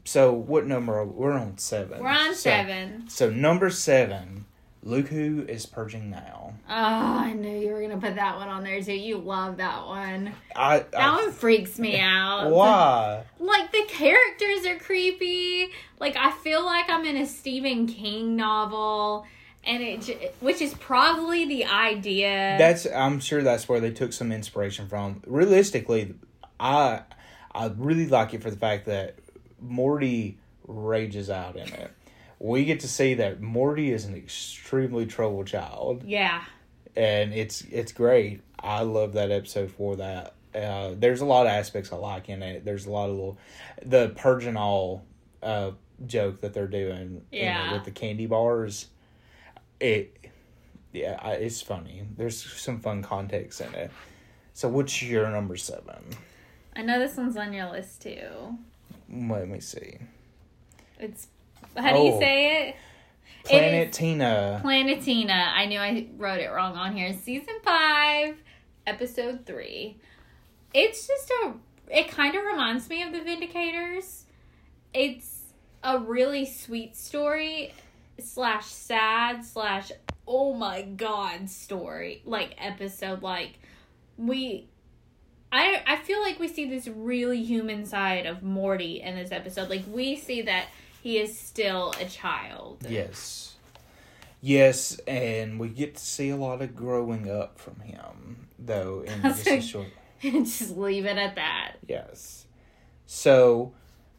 so 0.05 0.33
what 0.33 0.67
number? 0.67 0.99
Are, 0.99 1.05
we're 1.07 1.33
on 1.33 1.59
seven. 1.59 2.01
We're 2.03 2.09
on 2.09 2.35
So- 2.35 2.51
seven. 2.51 3.05
So 3.09 3.31
number 3.31 3.71
seven, 3.71 4.47
look 4.83 5.09
who 5.09 5.45
is 5.49 5.67
purging 5.67 6.11
now. 6.11 6.55
Oh, 6.69 6.75
I 6.75 7.33
knew 7.35 7.59
you 7.59 7.73
were 7.73 7.83
gonna 7.83 8.01
put 8.01 8.15
that 8.17 8.37
one 8.37 8.49
on 8.49 8.65
there 8.65 8.83
too. 8.83 8.95
You 8.95 9.19
love 9.19 9.59
that 9.59 9.87
one. 9.87 10.33
I, 10.57 10.79
That 10.81 10.95
I 10.95 11.17
one 11.17 11.33
freaks 11.33 11.79
me 11.79 11.99
out. 12.01 12.51
why? 12.51 13.25
Like 13.39 13.71
the 13.73 13.85
characters 13.89 14.67
are 14.67 14.79
creepy. 14.79 15.69
Like 16.01 16.17
I 16.17 16.31
feel 16.33 16.65
like 16.65 16.89
I'm 16.89 17.05
in 17.05 17.17
a 17.17 17.27
Stephen 17.27 17.87
King 17.87 18.35
novel, 18.37 19.27
and 19.65 19.83
it, 19.83 20.35
which 20.41 20.61
is 20.61 20.75
probably 20.75 21.47
the 21.47 21.67
idea. 21.67 22.57
That's 22.59 22.87
I'm 22.87 23.21
sure 23.21 23.43
that's 23.43 23.69
where 23.69 23.81
they 23.81 23.91
took 23.93 24.13
some 24.13 24.33
inspiration 24.33 24.89
from. 24.89 25.23
Realistically, 25.27 26.15
I 26.59 27.03
I 27.55 27.71
really 27.77 28.07
like 28.09 28.35
it 28.35 28.43
for 28.43 28.51
the 28.51 28.57
fact 28.57 28.87
that 28.87 29.17
Morty 29.63 30.39
rages 30.67 31.31
out 31.31 31.57
in 31.57 31.69
it. 31.69 31.91
We 32.39 32.65
get 32.65 32.81
to 32.81 32.89
see 32.89 33.15
that 33.15 33.41
Morty 33.41 33.93
is 33.93 34.05
an 34.05 34.15
extremely 34.17 35.07
troubled 35.07 35.47
child, 35.47 36.03
yeah, 36.05 36.43
and 36.97 37.33
it's 37.33 37.63
it's 37.63 37.93
great. 37.93 38.41
I 38.59 38.83
love 38.83 39.13
that 39.15 39.31
episode 39.31 39.71
for 39.71 39.97
that. 39.97 40.35
Uh, 40.55 40.95
there's 40.99 41.21
a 41.21 41.25
lot 41.25 41.47
of 41.47 41.53
aspects 41.53 41.93
I 41.93 41.97
like 41.97 42.29
in 42.29 42.43
it. 42.43 42.65
There's 42.65 42.87
a 42.87 42.91
lot 42.91 43.09
of 43.11 43.17
little 43.17 43.39
the 43.85 44.13
purging 44.17 44.57
all 44.57 45.05
uh, 45.43 45.71
joke 46.07 46.41
that 46.43 46.53
they're 46.53 46.67
doing 46.67 47.23
you 47.33 47.41
know, 47.43 47.47
Yeah. 47.47 47.73
with 47.73 47.85
the 47.85 47.91
candy 47.91 48.27
bars. 48.27 48.89
It 49.81 50.17
yeah, 50.93 51.19
I, 51.23 51.33
it's 51.35 51.63
funny. 51.63 52.03
There's 52.17 52.43
some 52.61 52.81
fun 52.81 53.03
context 53.03 53.61
in 53.61 53.73
it. 53.75 53.91
So 54.53 54.69
what's 54.69 55.01
your 55.03 55.31
number 55.31 55.57
seven? 55.57 56.05
I 56.77 56.83
know 56.83 56.99
this 56.99 57.17
one's 57.17 57.37
on 57.37 57.53
your 57.53 57.71
list 57.71 58.03
too. 58.03 58.59
Let 59.13 59.49
me 59.49 59.61
see. 59.61 59.99
It's 60.99 61.29
how 61.77 61.93
do 61.93 62.01
you 62.01 62.13
Oh. 62.13 62.19
say 62.21 62.69
it? 62.69 62.77
Planet 63.45 63.89
is- 63.89 63.97
Tina. 63.97 64.61
Planetina. 64.63 65.53
I 65.55 65.67
knew 65.67 65.79
I 65.79 66.07
wrote 66.17 66.41
it 66.41 66.49
wrong 66.49 66.77
on 66.77 66.97
here. 66.97 67.13
Season 67.13 67.55
five, 67.65 68.37
episode 68.87 69.45
three. 69.47 69.99
It's 70.73 71.07
just 71.07 71.31
a. 71.31 71.55
It 71.91 72.09
kind 72.09 72.35
of 72.37 72.45
reminds 72.45 72.89
me 72.89 73.03
of 73.03 73.13
the 73.13 73.19
Vindicators. 73.21 74.23
It's 74.95 75.41
a 75.83 75.99
really 75.99 76.47
sweet 76.47 76.97
story 76.97 77.75
slash 78.19 78.67
sad 78.67 79.45
slash 79.45 79.91
oh 80.29 80.55
my 80.55 80.83
god 80.83 81.51
story 81.51 82.23
like 82.25 82.55
episode 82.59 83.21
like 83.23 83.59
we 84.17 84.69
I 85.53 85.83
I 85.87 85.97
feel 85.97 86.21
like 86.23 86.41
we 86.41 86.49
see 86.49 86.69
this 86.69 86.89
really 86.89 87.43
human 87.43 87.85
side 87.87 88.27
of 88.27 88.43
Morty 88.43 89.01
in 89.03 89.15
this 89.15 89.31
episode. 89.31 89.69
Like 89.69 89.85
we 89.91 90.17
see 90.17 90.43
that 90.43 90.67
he 91.03 91.19
is 91.19 91.39
still 91.39 91.95
a 92.01 92.07
child. 92.07 92.79
Yes. 92.89 93.55
Yes, 94.45 94.99
and 95.07 95.61
we 95.61 95.69
get 95.69 95.95
to 95.95 96.05
see 96.05 96.31
a 96.31 96.37
lot 96.37 96.63
of 96.63 96.75
growing 96.75 97.31
up 97.31 97.61
from 97.61 97.79
him, 97.79 98.49
though, 98.59 99.05
in 99.07 99.23
just 99.23 99.47
a 99.47 99.61
short. 99.61 99.87
Just 100.21 100.77
leave 100.77 101.05
it 101.05 101.17
at 101.17 101.35
that. 101.35 101.75
Yes. 101.89 102.47
So, 103.07 103.73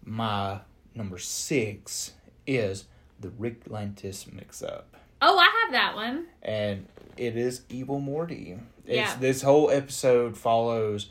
my 0.04 0.60
number 0.94 1.18
six 1.18 2.12
is 2.46 2.86
the 3.22 3.30
Ricklantis 3.30 4.32
mix 4.32 4.62
up. 4.62 4.98
Oh, 5.22 5.38
I 5.38 5.50
have 5.64 5.72
that 5.72 5.96
one. 5.96 6.26
And 6.42 6.88
it 7.16 7.38
is 7.38 7.62
Evil 7.70 8.02
Morty. 8.02 8.58
It's, 8.86 8.96
Yeah. 8.96 9.16
This 9.18 9.42
whole 9.44 9.70
episode 9.70 10.36
follows 10.38 11.10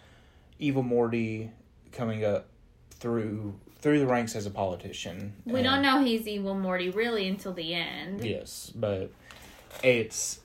Evil 0.63 0.83
Morty 0.83 1.51
coming 1.93 2.25
up 2.25 2.47
through 2.91 3.55
through 3.81 3.99
the 3.99 4.07
ranks 4.07 4.37
as 4.37 4.47
a 4.47 4.51
politician. 4.51 5.33
We 5.45 5.57
And- 5.57 5.65
don't 5.65 5.83
know 5.83 6.05
he's 6.05 6.29
evil 6.29 6.55
Morty 6.55 6.89
really 6.89 7.27
until 7.27 7.53
the 7.53 7.75
end. 7.75 8.25
Yes, 8.25 8.71
but 8.75 9.11
it's 9.83 10.39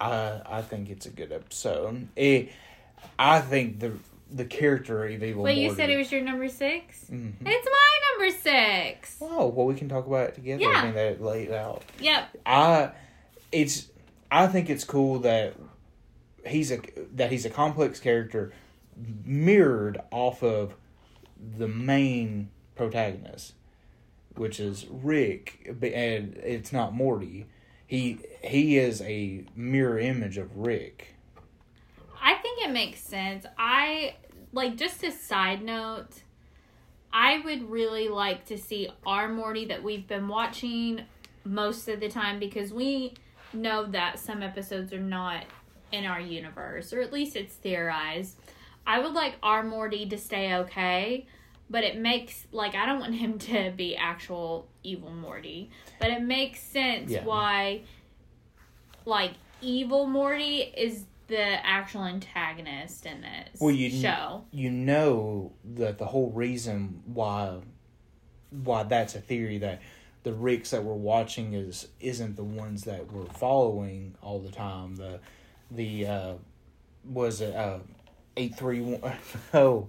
I 0.00 0.40
I 0.46 0.62
think 0.62 0.88
it's 0.88 1.04
a 1.06 1.10
good 1.10 1.30
episode. 1.30 2.08
It 2.16 2.50
I 3.18 3.40
think 3.40 3.80
the 3.80 3.92
the 4.32 4.44
character 4.46 5.04
of 5.04 5.10
Evil 5.10 5.42
Wait, 5.42 5.56
Morty. 5.56 5.60
you 5.62 5.74
said 5.74 5.90
it 5.90 5.96
was 5.96 6.10
your 6.10 6.22
number 6.22 6.48
6 6.48 7.04
Mhm. 7.10 7.32
It's 7.44 7.68
my 7.70 7.98
number 8.26 8.38
six. 8.38 9.16
Oh 9.20 9.48
well, 9.48 9.66
we 9.66 9.74
can 9.74 9.88
talk 9.88 10.06
about 10.06 10.28
it 10.30 10.34
together. 10.36 10.62
Yeah. 10.62 10.68
I 10.70 10.84
mean, 10.86 10.94
that 10.94 11.20
laid 11.22 11.50
out. 11.52 11.82
Yep. 12.00 12.28
I 12.46 12.92
it's 13.52 13.88
I 14.30 14.46
think 14.46 14.70
it's 14.70 14.84
cool 14.84 15.18
that 15.20 15.54
he's 16.46 16.70
a 16.72 16.78
that 17.16 17.30
he's 17.30 17.44
a 17.44 17.50
complex 17.50 18.00
character 18.00 18.52
mirrored 19.24 20.00
off 20.10 20.42
of 20.42 20.74
the 21.58 21.68
main 21.68 22.50
protagonist, 22.74 23.54
which 24.34 24.60
is 24.60 24.86
Rick, 24.90 25.66
and 25.82 26.36
it's 26.36 26.72
not 26.72 26.94
Morty. 26.94 27.46
He 27.86 28.20
he 28.42 28.78
is 28.78 29.00
a 29.02 29.44
mirror 29.56 29.98
image 29.98 30.38
of 30.38 30.56
Rick. 30.56 31.16
I 32.22 32.34
think 32.36 32.62
it 32.62 32.70
makes 32.70 33.00
sense. 33.00 33.46
I 33.58 34.14
like 34.52 34.76
just 34.76 35.02
a 35.02 35.10
side 35.10 35.62
note. 35.62 36.22
I 37.12 37.40
would 37.40 37.68
really 37.68 38.08
like 38.08 38.44
to 38.46 38.58
see 38.58 38.88
our 39.04 39.28
Morty 39.28 39.64
that 39.66 39.82
we've 39.82 40.06
been 40.06 40.28
watching 40.28 41.02
most 41.44 41.88
of 41.88 42.00
the 42.00 42.08
time 42.08 42.38
because 42.38 42.72
we 42.72 43.14
know 43.52 43.86
that 43.86 44.18
some 44.18 44.42
episodes 44.42 44.92
are 44.92 45.00
not 45.00 45.44
in 45.92 46.04
our 46.04 46.20
universe, 46.20 46.92
or 46.92 47.00
at 47.00 47.12
least 47.12 47.34
it's 47.34 47.54
theorized. 47.54 48.36
I 48.90 48.98
would 48.98 49.12
like 49.12 49.36
our 49.40 49.62
Morty 49.62 50.04
to 50.08 50.18
stay 50.18 50.52
okay, 50.54 51.26
but 51.70 51.84
it 51.84 51.96
makes 51.96 52.46
like 52.50 52.74
I 52.74 52.86
don't 52.86 52.98
want 52.98 53.14
him 53.14 53.38
to 53.38 53.72
be 53.76 53.94
actual 53.94 54.66
evil 54.82 55.10
Morty, 55.12 55.70
but 56.00 56.10
it 56.10 56.22
makes 56.22 56.60
sense 56.60 57.08
Yeah. 57.10 57.24
why 57.24 57.82
like 59.04 59.34
evil 59.62 60.06
Morty 60.06 60.56
is 60.76 61.04
the 61.28 61.64
actual 61.64 62.02
antagonist 62.04 63.06
in 63.06 63.20
this 63.20 63.60
Well, 63.60 63.70
you 63.70 63.90
show. 63.90 64.44
you 64.50 64.70
know 64.70 65.52
that 65.76 65.98
the 65.98 66.06
whole 66.06 66.30
reason 66.32 67.02
why 67.06 67.58
why 68.50 68.82
that's 68.82 69.14
a 69.14 69.20
theory 69.20 69.58
that 69.58 69.80
the 70.24 70.32
Ricks 70.32 70.70
that 70.72 70.82
we're 70.82 70.94
watching 70.94 71.54
is 71.54 71.86
isn't 72.00 72.34
the 72.34 72.42
ones 72.44 72.82
that 72.86 73.12
we're 73.12 73.24
following 73.26 74.16
all 74.20 74.40
the 74.40 74.50
time. 74.50 74.96
The 74.96 75.20
the 75.70 76.06
uh 76.08 76.34
was 77.04 77.40
it 77.40 77.54
uh 77.54 77.78
eight 78.40 78.54
three 78.54 78.80
one 78.80 79.12
oh 79.54 79.88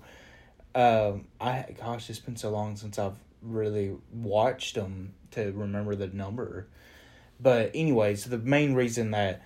um 0.75 1.25
I 1.39 1.65
gosh 1.79 2.09
it's 2.09 2.19
been 2.19 2.35
so 2.35 2.49
long 2.49 2.75
since 2.75 2.99
I've 2.99 3.15
really 3.41 3.95
watched 4.13 4.75
them 4.75 5.13
to 5.31 5.51
remember 5.51 5.95
the 5.95 6.07
number. 6.07 6.67
But 7.39 7.71
anyways, 7.73 8.25
the 8.25 8.37
main 8.37 8.73
reason 8.73 9.11
that 9.11 9.41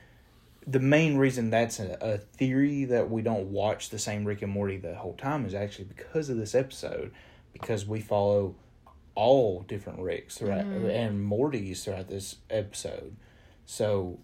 the 0.68 0.80
main 0.80 1.18
reason 1.18 1.52
that's 1.52 1.80
a, 1.80 1.98
a 2.02 2.18
theory 2.18 2.86
that 2.86 3.10
we 3.10 3.22
don't 3.22 3.52
watch 3.52 3.90
the 3.90 4.00
same 4.00 4.26
Rick 4.26 4.42
and 4.42 4.52
Morty 4.52 4.78
the 4.78 4.96
whole 4.96 5.14
time 5.14 5.46
is 5.46 5.54
actually 5.54 5.86
because 5.86 6.30
of 6.30 6.38
this 6.38 6.56
episode, 6.56 7.12
because 7.54 7.86
we 7.86 8.02
follow 8.02 8.56
all 9.14 9.62
different 9.62 10.00
Ricks 10.00 10.38
throughout 10.38 10.66
and 10.66 11.32
Mortys 11.32 11.84
throughout 11.84 12.10
this 12.10 12.38
episode. 12.50 13.16
So 13.66 14.20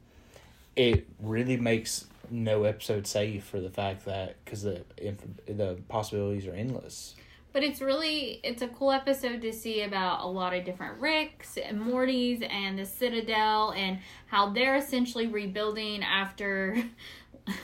it 0.76 1.08
really 1.20 1.58
makes 1.58 2.08
no 2.32 2.64
episode 2.64 3.06
safe 3.06 3.44
for 3.44 3.60
the 3.60 3.70
fact 3.70 4.06
that 4.06 4.44
because 4.44 4.64
the 4.64 4.84
inf- 4.98 5.46
the 5.46 5.78
possibilities 5.88 6.48
are 6.48 6.54
endless. 6.54 7.16
But 7.54 7.64
it's 7.64 7.82
really 7.82 8.40
it's 8.44 8.62
a 8.62 8.68
cool 8.70 8.92
episode 8.92 9.42
to 9.42 9.52
see 9.52 9.82
about 9.82 10.24
a 10.24 10.28
lot 10.28 10.54
of 10.54 10.64
different 10.64 11.02
Ricks 11.02 11.58
and 11.58 11.82
Mortys 11.82 12.48
and 12.50 12.80
the 12.80 12.86
Citadel 12.86 13.74
and 13.76 14.00
how 14.28 14.50
they're 14.50 14.78
essentially 14.78 15.28
rebuilding 15.28 16.02
after 16.04 16.82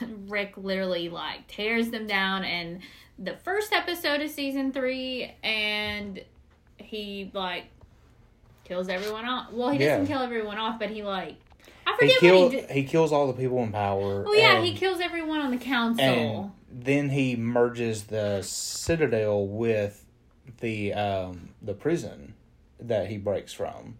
Rick 0.28 0.54
literally 0.56 1.08
like 1.08 1.46
tears 1.48 1.88
them 1.90 2.06
down 2.06 2.44
and 2.44 2.80
the 3.18 3.36
first 3.36 3.72
episode 3.72 4.20
of 4.20 4.30
season 4.30 4.72
three 4.72 5.34
and 5.42 6.22
he 6.76 7.30
like 7.32 7.64
kills 8.64 8.88
everyone 8.88 9.24
off. 9.24 9.52
Well, 9.52 9.70
he 9.70 9.78
doesn't 9.78 10.06
kill 10.06 10.20
everyone 10.20 10.58
off, 10.58 10.78
but 10.78 10.90
he 10.90 11.02
like 11.02 11.36
I 11.88 11.96
He 12.00 12.06
forget 12.06 12.18
kill 12.20 12.42
what 12.44 12.52
he 12.52 12.60
did. 12.60 12.70
he 12.70 12.82
kills 12.84 13.12
all 13.12 13.26
the 13.26 13.32
people 13.32 13.62
in 13.62 13.72
power. 13.72 14.24
Oh 14.26 14.32
yeah, 14.34 14.56
and- 14.56 14.64
he 14.66 14.74
kills 14.74 15.00
everyone 15.00 15.40
on 15.40 15.50
the 15.50 15.56
council. 15.58 16.04
and 16.04 16.50
then 16.84 17.08
he 17.10 17.34
merges 17.36 18.04
the 18.04 18.42
citadel 18.42 19.46
with 19.46 20.04
the 20.60 20.92
um 20.92 21.50
the 21.62 21.74
prison 21.74 22.34
that 22.80 23.08
he 23.08 23.16
breaks 23.18 23.52
from 23.52 23.96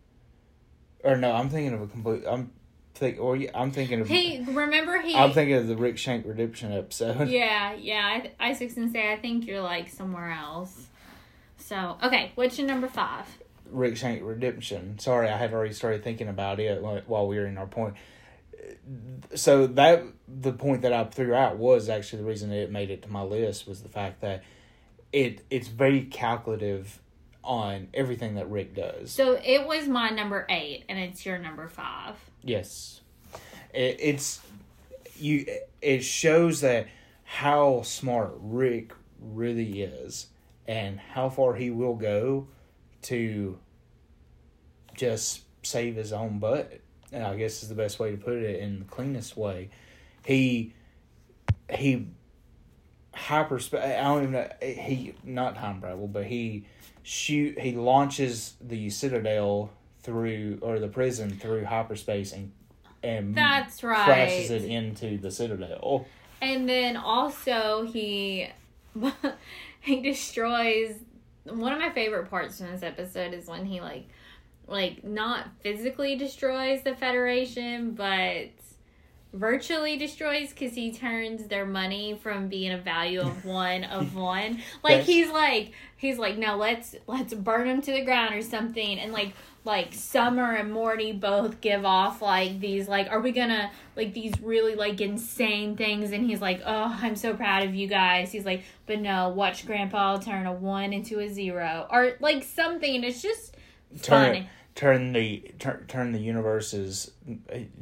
or 1.04 1.16
no 1.16 1.32
i'm 1.32 1.48
thinking 1.50 1.72
of 1.74 1.80
a 1.82 1.86
complete 1.86 2.22
i'm 2.26 2.50
think 2.94 3.18
or 3.20 3.36
yeah, 3.36 3.50
i'm 3.54 3.70
thinking 3.70 4.00
of 4.00 4.08
He 4.08 4.42
remember 4.48 5.00
he 5.00 5.14
i'm 5.14 5.32
thinking 5.32 5.54
of 5.56 5.66
the 5.68 5.74
rickshank 5.76 6.26
redemption 6.26 6.72
episode 6.72 7.28
Yeah, 7.30 7.74
yeah. 7.74 8.20
I, 8.40 8.48
I 8.50 8.52
six 8.54 8.76
and 8.76 8.90
say 8.92 9.12
I 9.12 9.16
think 9.16 9.46
you're 9.46 9.60
like 9.60 9.88
somewhere 9.88 10.30
else. 10.32 10.86
So 11.58 11.96
okay, 12.02 12.32
what's 12.34 12.58
your 12.58 12.66
number 12.66 12.88
five? 12.88 13.26
Rick 13.70 13.96
shank 13.96 14.22
redemption 14.22 14.98
sorry 14.98 15.28
i 15.28 15.36
had 15.36 15.52
already 15.52 15.72
started 15.72 16.02
thinking 16.02 16.28
about 16.28 16.60
it 16.60 16.82
while 17.06 17.26
we 17.26 17.36
were 17.36 17.46
in 17.46 17.58
our 17.58 17.66
point 17.66 17.94
so 19.34 19.66
that 19.66 20.02
the 20.26 20.52
point 20.52 20.82
that 20.82 20.92
i 20.92 21.04
threw 21.04 21.34
out 21.34 21.56
was 21.56 21.88
actually 21.88 22.22
the 22.22 22.28
reason 22.28 22.50
it 22.50 22.70
made 22.70 22.90
it 22.90 23.02
to 23.02 23.08
my 23.10 23.22
list 23.22 23.66
was 23.66 23.82
the 23.82 23.88
fact 23.88 24.20
that 24.20 24.42
it 25.12 25.44
it's 25.50 25.68
very 25.68 26.02
calculative 26.02 27.00
on 27.44 27.88
everything 27.94 28.34
that 28.34 28.50
rick 28.50 28.74
does 28.74 29.10
So 29.10 29.40
it 29.42 29.66
was 29.66 29.88
my 29.88 30.10
number 30.10 30.44
eight, 30.50 30.84
and 30.88 30.98
it's 30.98 31.24
your 31.24 31.38
number 31.38 31.68
five. 31.68 32.16
Yes, 32.42 33.00
it, 33.72 33.96
it's 34.00 34.40
you. 35.16 35.46
It 35.80 36.04
shows 36.04 36.60
that 36.60 36.88
how 37.24 37.82
smart 37.82 38.32
Rick 38.40 38.92
really 39.20 39.82
is, 39.82 40.26
and 40.66 40.98
how 40.98 41.30
far 41.30 41.54
he 41.54 41.70
will 41.70 41.94
go 41.94 42.48
to 43.02 43.58
just 44.94 45.42
save 45.62 45.96
his 45.96 46.12
own 46.12 46.38
butt. 46.38 46.80
And 47.12 47.24
I 47.24 47.36
guess 47.36 47.62
is 47.62 47.68
the 47.68 47.74
best 47.74 47.98
way 47.98 48.10
to 48.10 48.16
put 48.16 48.34
it 48.34 48.60
in 48.60 48.80
the 48.80 48.84
cleanest 48.84 49.36
way. 49.36 49.70
He 50.24 50.74
he 51.70 52.08
hyper. 53.14 53.60
I 53.74 54.02
don't 54.02 54.22
even 54.22 54.32
know. 54.32 54.48
He 54.60 55.14
not 55.24 55.56
time 55.56 55.80
travel, 55.80 56.06
but 56.06 56.26
he 56.26 56.66
shoot. 57.02 57.58
He 57.58 57.72
launches 57.72 58.54
the 58.60 58.90
citadel 58.90 59.70
through 60.02 60.58
or 60.62 60.78
the 60.78 60.88
prison 60.88 61.30
through 61.30 61.64
hyperspace 61.64 62.32
and 62.32 62.52
and 63.02 63.34
That's 63.34 63.82
right. 63.82 64.04
crashes 64.04 64.50
it 64.50 64.64
into 64.64 65.18
the 65.18 65.30
citadel. 65.30 66.06
And 66.40 66.68
then 66.68 66.96
also 66.96 67.84
he 67.84 68.48
he 69.80 70.00
destroys 70.00 70.94
one 71.52 71.72
of 71.72 71.78
my 71.78 71.90
favorite 71.90 72.28
parts 72.30 72.60
in 72.60 72.70
this 72.70 72.82
episode 72.82 73.32
is 73.34 73.46
when 73.46 73.64
he 73.66 73.80
like 73.80 74.08
like 74.66 75.02
not 75.04 75.48
physically 75.60 76.16
destroys 76.16 76.82
the 76.82 76.94
Federation, 76.94 77.92
but 77.92 78.50
virtually 79.34 79.96
destroys 79.98 80.50
because 80.50 80.74
he 80.74 80.90
turns 80.90 81.46
their 81.48 81.66
money 81.66 82.18
from 82.22 82.48
being 82.48 82.72
a 82.72 82.78
value 82.78 83.20
of 83.20 83.44
one 83.44 83.84
of 83.84 84.14
one 84.14 84.58
like 84.82 84.98
Yes. 84.98 85.06
he's 85.06 85.30
like 85.30 85.72
he's 85.98 86.16
like 86.18 86.38
no 86.38 86.56
let's 86.56 86.94
let's 87.06 87.34
burn 87.34 87.66
them 87.68 87.82
to 87.82 87.92
the 87.92 88.02
ground 88.04 88.34
or 88.34 88.40
something 88.40 88.98
and 88.98 89.12
like 89.12 89.34
like 89.64 89.92
summer 89.92 90.54
and 90.54 90.72
morty 90.72 91.12
both 91.12 91.60
give 91.60 91.84
off 91.84 92.22
like 92.22 92.58
these 92.60 92.88
like 92.88 93.08
are 93.10 93.20
we 93.20 93.32
gonna 93.32 93.70
like 93.96 94.14
these 94.14 94.32
really 94.40 94.74
like 94.74 95.00
insane 95.00 95.76
things? 95.76 96.12
And 96.12 96.24
he's 96.24 96.40
like 96.40 96.62
oh 96.64 96.98
i'm 97.02 97.16
so 97.16 97.34
proud 97.34 97.64
of 97.64 97.74
you 97.74 97.86
guys. 97.88 98.32
He's 98.32 98.44
like 98.46 98.62
but 98.86 99.00
no 99.00 99.28
watch 99.30 99.66
grandpa 99.66 100.18
turn 100.18 100.46
a 100.46 100.52
one 100.52 100.92
into 100.92 101.18
a 101.20 101.28
zero. 101.28 101.86
Or 101.90 102.12
like 102.20 102.44
something 102.44 103.04
it's 103.04 103.20
just 103.22 103.56
Turn 104.02 104.26
funny. 104.34 104.50
turn 104.74 105.12
the 105.12 105.50
turn, 105.58 105.84
turn 105.88 106.12
the 106.12 106.18
universe's 106.20 107.10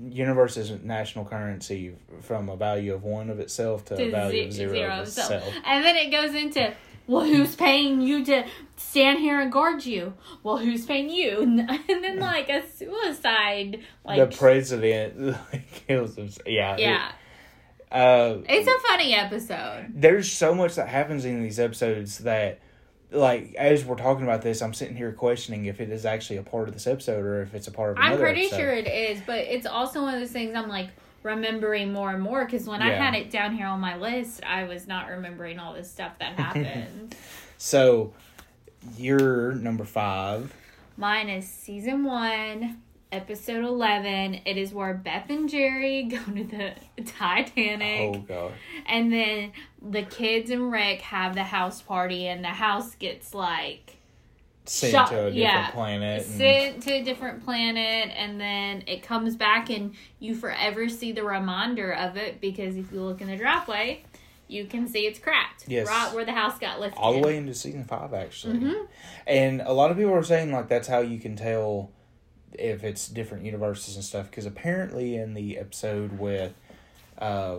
universe's 0.09 0.71
national 0.83 1.25
currency 1.25 1.95
from 2.23 2.49
a 2.49 2.57
value 2.57 2.95
of 2.95 3.03
one 3.05 3.31
of 3.31 3.41
itself 3.41 3.85
to, 3.87 3.95
a 3.95 4.11
value 4.11 4.43
ze- 4.43 4.47
of 4.49 4.53
zero, 4.53 4.73
zero 4.73 4.91
of 5.03 5.09
so- 5.09 5.23
itself. 5.23 5.55
and 5.65 5.85
then 5.85 5.97
it 5.97 6.11
goes 6.11 6.35
into 6.35 6.73
well 7.07 7.25
who's 7.25 7.55
paying 7.57 8.01
you 8.01 8.25
to 8.25 8.45
stand 8.77 9.19
here 9.19 9.41
and 9.41 9.51
guard 9.53 9.85
you 9.85 10.13
well 10.43 10.59
who's 10.59 10.85
paying 10.85 11.09
you 11.11 11.41
and 11.43 11.69
then 11.69 12.19
like 12.19 12.49
a 12.49 12.63
suicide 12.71 13.81
like 14.05 14.31
the 14.31 14.37
president 14.37 15.37
kills 15.87 16.17
himself. 16.17 16.47
Yeah. 16.47 16.77
yeah 16.79 17.13
Uh, 17.91 18.39
it's 18.49 18.69
a 18.69 18.89
funny 18.89 19.15
episode 19.15 19.87
there's 19.95 20.31
so 20.31 20.55
much 20.55 20.75
that 20.75 20.89
happens 20.89 21.25
in 21.25 21.43
these 21.43 21.59
episodes 21.61 22.19
that 22.19 22.61
like 23.13 23.55
as 23.55 23.85
we're 23.85 23.95
talking 23.97 24.25
about 24.25 24.43
this 24.43 24.61
i'm 24.61 24.75
sitting 24.75 24.97
here 24.97 25.13
questioning 25.13 25.67
if 25.67 25.81
it 25.81 25.91
is 25.91 26.05
actually 26.05 26.37
a 26.37 26.43
part 26.43 26.67
of 26.69 26.75
this 26.75 26.87
episode 26.89 27.25
or 27.25 27.41
if 27.43 27.55
it's 27.55 27.69
a 27.69 27.71
part 27.71 27.93
of 27.93 27.97
another 27.99 28.15
i'm 28.15 28.21
pretty 28.21 28.47
episode. 28.47 28.57
sure 28.59 28.73
it 28.73 28.89
is 28.89 29.21
but 29.25 29.39
it's 29.39 29.65
also 29.67 30.03
one 30.03 30.13
of 30.15 30.21
those 30.21 30.33
things 30.33 30.55
i'm 30.57 30.69
like 30.69 30.89
remembering 31.23 31.93
more 31.93 32.11
and 32.11 32.23
more 32.23 32.45
because 32.45 32.67
when 32.69 32.83
i 32.83 32.91
had 32.91 33.15
it 33.15 33.31
down 33.31 33.55
here 33.57 33.67
on 33.67 33.81
my 33.81 33.97
list 33.97 34.43
i 34.45 34.65
was 34.65 34.87
not 34.87 35.09
remembering 35.09 35.59
all 35.59 35.75
this 35.75 35.91
stuff 35.91 36.13
that 36.19 36.33
happened 36.39 37.15
so 37.59 38.13
you're 38.97 39.53
number 39.53 39.85
five 39.85 40.53
Mine 40.99 41.29
is 41.29 41.47
season 41.47 42.05
one, 42.05 42.81
episode 43.13 43.67
11. 43.67 44.41
It 44.47 44.57
is 44.57 44.73
where 44.73 44.95
Beth 44.95 45.29
and 45.29 45.47
Jerry 45.47 46.05
go 46.11 46.17
to 46.17 46.45
the 46.45 47.03
Titanic. 47.05 48.01
oh 48.17 48.21
god 48.27 48.53
And 48.87 49.13
then 49.13 49.53
the 49.83 50.05
kids 50.05 50.51
and 50.51 50.73
Rick 50.73 51.03
have 51.03 51.35
the 51.35 51.45
house 51.45 51.83
party, 51.83 52.27
and 52.29 52.43
the 52.43 52.49
house 52.49 52.95
gets 52.95 53.35
like 53.35 53.96
sent 54.69 54.93
Shot- 54.93 55.09
to 55.09 55.15
a 55.15 55.31
different 55.31 55.37
yeah. 55.37 55.71
planet 55.71 56.23
and- 56.27 56.37
sent 56.37 56.83
to 56.85 56.93
a 56.93 57.03
different 57.05 57.45
planet. 57.45 58.11
And 58.17 58.41
then 58.41 58.83
it 58.87 59.03
comes 59.03 59.37
back, 59.37 59.71
and 59.71 59.95
you 60.21 60.35
forever 60.35 60.89
see 60.89 61.13
the 61.13 61.23
reminder 61.25 61.93
of 61.93 62.17
it 62.17 62.41
because 62.41 62.77
if 62.77 62.91
you 62.93 63.01
look 63.03 63.21
in 63.21 63.29
the 63.29 63.37
driveway, 63.37 64.05
you 64.49 64.67
can 64.67 64.87
see 64.89 65.01
it's 65.07 65.19
cracked. 65.19 65.65
Yes. 65.69 65.87
Right 65.89 66.15
where 66.15 66.25
the 66.25 66.33
house 66.33 66.59
got 66.59 66.81
lifted. 66.81 66.99
all 67.01 67.13
the 67.15 67.19
way 67.21 67.37
into 67.37 67.53
season 67.55 67.85
five 67.85 68.15
actually 68.15 68.59
Mhm. 68.59 68.87
and 69.27 69.61
a 69.61 69.73
lot 69.73 69.91
of 69.91 69.97
people 69.97 70.13
are 70.15 70.23
saying 70.23 70.53
like 70.53 70.69
that's 70.69 70.87
how 70.87 71.01
you 71.01 71.19
can 71.19 71.35
tell 71.35 71.91
if 72.53 72.85
it's 72.85 73.09
different 73.09 73.45
universes 73.45 73.97
and 73.97 74.05
stuff 74.05 74.31
because 74.31 74.47
apparently 74.47 75.17
in 75.17 75.35
the 75.35 75.59
episode 75.59 76.19
with 76.21 76.53
uh 77.19 77.57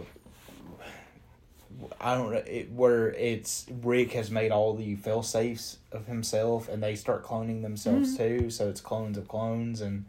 I 2.02 2.16
don't 2.16 2.32
know 2.32 2.38
it, 2.38 2.72
where 2.72 3.12
it's 3.13 3.66
Rick 3.84 4.13
has 4.13 4.32
made 4.32 4.52
all 4.52 4.74
the 4.76 4.96
fail 4.96 5.22
safes 5.24 5.78
of 5.92 6.08
himself 6.08 6.68
and 6.70 6.82
they 6.82 6.96
start 6.96 7.24
cloning 7.24 7.62
themselves 7.62 8.18
too 8.18 8.50
so 8.50 8.68
it's 8.70 8.82
clones 8.82 9.18
of 9.18 9.28
clones 9.28 9.82
and 9.82 10.06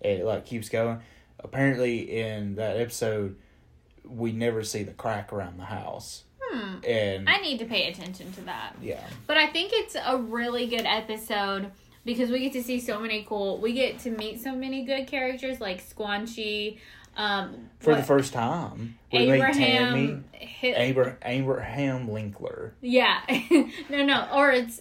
it 0.00 0.24
like 0.24 0.46
keeps 0.46 0.68
going 0.68 1.00
apparently 1.40 2.18
in 2.18 2.54
that 2.56 2.76
episode 2.78 3.36
we 4.04 4.32
never 4.32 4.62
see 4.62 4.82
the 4.82 4.92
crack 4.92 5.32
around 5.32 5.58
the 5.58 5.64
house 5.66 6.22
Hmm. 6.50 6.76
and 6.86 7.28
I 7.28 7.38
need 7.38 7.58
to 7.58 7.64
pay 7.64 7.90
attention 7.90 8.32
to 8.34 8.40
that. 8.42 8.76
yeah 8.80 9.04
But 9.26 9.36
I 9.36 9.48
think 9.48 9.72
it's 9.74 9.96
a 10.02 10.16
really 10.16 10.66
good 10.68 10.86
episode 10.86 11.72
because 12.04 12.30
we 12.30 12.38
get 12.38 12.52
to 12.52 12.62
see 12.62 12.78
so 12.78 13.00
many 13.00 13.24
cool. 13.24 13.58
We 13.58 13.72
get 13.72 13.98
to 14.00 14.10
meet 14.12 14.40
so 14.40 14.54
many 14.54 14.84
good 14.84 15.08
characters 15.08 15.60
like 15.60 15.82
Squanchy, 15.84 16.78
um, 17.16 17.70
for 17.80 17.90
what- 17.92 17.98
the 17.98 18.04
first 18.04 18.32
time 18.32 18.98
we 19.12 19.30
meet 19.30 19.40
Tammy 19.54 20.02
Abraham. 20.04 20.24
Hi- 20.60 20.90
Abra- 20.90 21.16
Abraham 21.22 22.08
Linkler. 22.08 22.72
yeah, 22.80 23.20
no, 23.90 24.04
no, 24.04 24.28
or 24.34 24.50
it's 24.52 24.80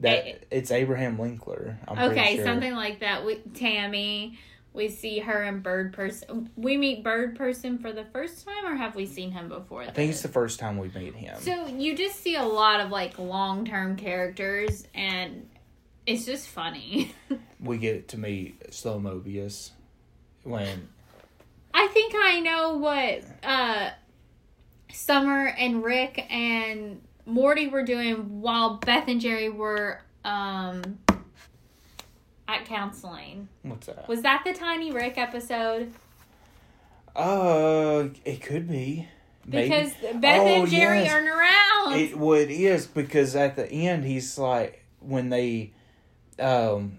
That 0.00 0.24
A- 0.26 0.38
it's 0.50 0.70
Abraham 0.70 1.16
Linkler. 1.18 1.76
I'm 1.88 2.10
okay, 2.10 2.36
sure. 2.36 2.44
something 2.44 2.74
like 2.74 3.00
that. 3.00 3.24
With 3.24 3.54
Tammy, 3.54 4.38
we 4.72 4.88
see 4.88 5.20
her 5.20 5.42
and 5.42 5.62
Bird 5.62 5.92
Person. 5.94 6.50
We 6.56 6.76
meet 6.76 7.02
Bird 7.02 7.34
Person 7.36 7.78
for 7.78 7.92
the 7.92 8.04
first 8.04 8.44
time, 8.46 8.66
or 8.66 8.76
have 8.76 8.94
we 8.94 9.06
seen 9.06 9.30
him 9.32 9.48
before? 9.48 9.82
I 9.82 9.90
think 9.90 10.10
it's 10.10 10.20
the 10.22 10.28
first 10.28 10.58
time 10.60 10.76
we 10.78 10.88
meet 10.88 11.14
him. 11.14 11.40
So 11.40 11.66
you 11.66 11.96
just 11.96 12.20
see 12.20 12.36
a 12.36 12.44
lot 12.44 12.80
of 12.80 12.90
like 12.90 13.18
long 13.18 13.64
term 13.64 13.96
characters, 13.96 14.86
and 14.94 15.48
it's 16.06 16.26
just 16.26 16.46
funny. 16.48 17.12
we 17.60 17.78
get 17.78 18.08
to 18.08 18.18
meet 18.18 18.72
Slow 18.74 19.00
Mobius 19.00 19.70
when 20.42 20.88
I 21.78 21.88
think 21.88 22.14
I 22.16 22.40
know 22.40 22.78
what 22.78 23.22
uh, 23.42 23.90
Summer 24.90 25.46
and 25.58 25.84
Rick 25.84 26.24
and 26.30 27.02
Morty 27.26 27.68
were 27.68 27.82
doing 27.82 28.40
while 28.40 28.76
Beth 28.78 29.08
and 29.08 29.20
Jerry 29.20 29.50
were 29.50 30.00
um, 30.24 30.98
at 32.48 32.64
counseling. 32.64 33.48
what's 33.62 33.88
that? 33.88 34.08
Was 34.08 34.22
that 34.22 34.42
the 34.46 34.54
Tiny 34.54 34.90
Rick 34.90 35.18
episode? 35.18 35.92
Uh, 37.14 38.08
it 38.24 38.40
could 38.40 38.68
be. 38.68 39.06
Maybe. 39.44 39.68
Because 39.68 39.92
Beth 40.14 40.40
Oh, 40.40 40.62
and 40.62 40.68
Jerry 40.70 41.02
yes. 41.02 41.12
aren't 41.12 41.28
around. 41.28 42.00
It 42.00 42.16
well, 42.18 42.32
it 42.38 42.50
is 42.50 42.86
because 42.86 43.36
at 43.36 43.54
the 43.56 43.70
end 43.70 44.04
he's 44.04 44.38
like 44.38 44.82
when 45.00 45.28
they, 45.28 45.72
um, 46.38 46.98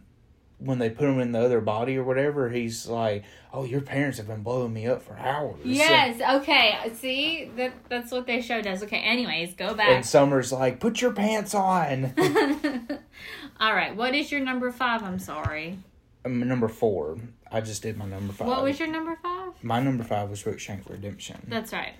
when 0.60 0.80
they 0.80 0.89
put 0.89 1.08
him 1.08 1.20
in 1.20 1.32
the 1.32 1.39
other 1.39 1.62
body 1.62 1.98
or 1.98 2.04
whatever, 2.04 2.50
he's 2.50 2.88
like, 2.88 3.24
"Oh, 3.54 3.63
your 3.63 3.82
parents 3.82 4.17
have 4.17 4.28
been 4.28 4.41
blowing 4.43 4.74
me 4.74 4.88
up 4.88 5.04
for 5.04 5.17
hours." 5.17 5.60
yes. 5.63 6.20
Okay. 6.41 6.76
See 6.96 7.52
that 7.58 7.74
that's 7.89 8.12
what 8.12 8.26
they 8.26 8.41
showed 8.41 8.65
us. 8.65 8.82
Okay. 8.84 8.98
Anyways, 9.00 9.54
go 9.54 9.74
back. 9.76 9.89
And. 9.89 10.06
Summer's 10.06 10.52
like, 10.52 10.80
"Put 10.80 11.02
your 11.02 11.13
pants 11.13 11.54
on." 11.54 12.13
All 13.60 13.74
right. 13.74 13.96
What 13.96 14.15
is 14.15 14.32
your 14.32 14.41
number 14.41 14.72
five? 14.72 15.04
I'm 15.04 15.20
sorry. 15.20 15.78
I'm 16.26 16.39
number 16.48 16.67
four. 16.67 17.17
I 17.52 17.62
just 17.62 17.82
did 17.82 17.98
my 17.98 18.06
number 18.06 18.34
five. 18.34 18.48
What 18.48 18.63
was 18.63 18.80
your 18.80 18.89
number 18.89 19.17
five? 19.22 19.54
My 19.63 19.80
number 19.82 20.04
five 20.04 20.30
was 20.30 20.43
Rickshank 20.43 20.89
Redemption, 20.89 21.38
That's 21.48 21.72
right. 21.72 21.93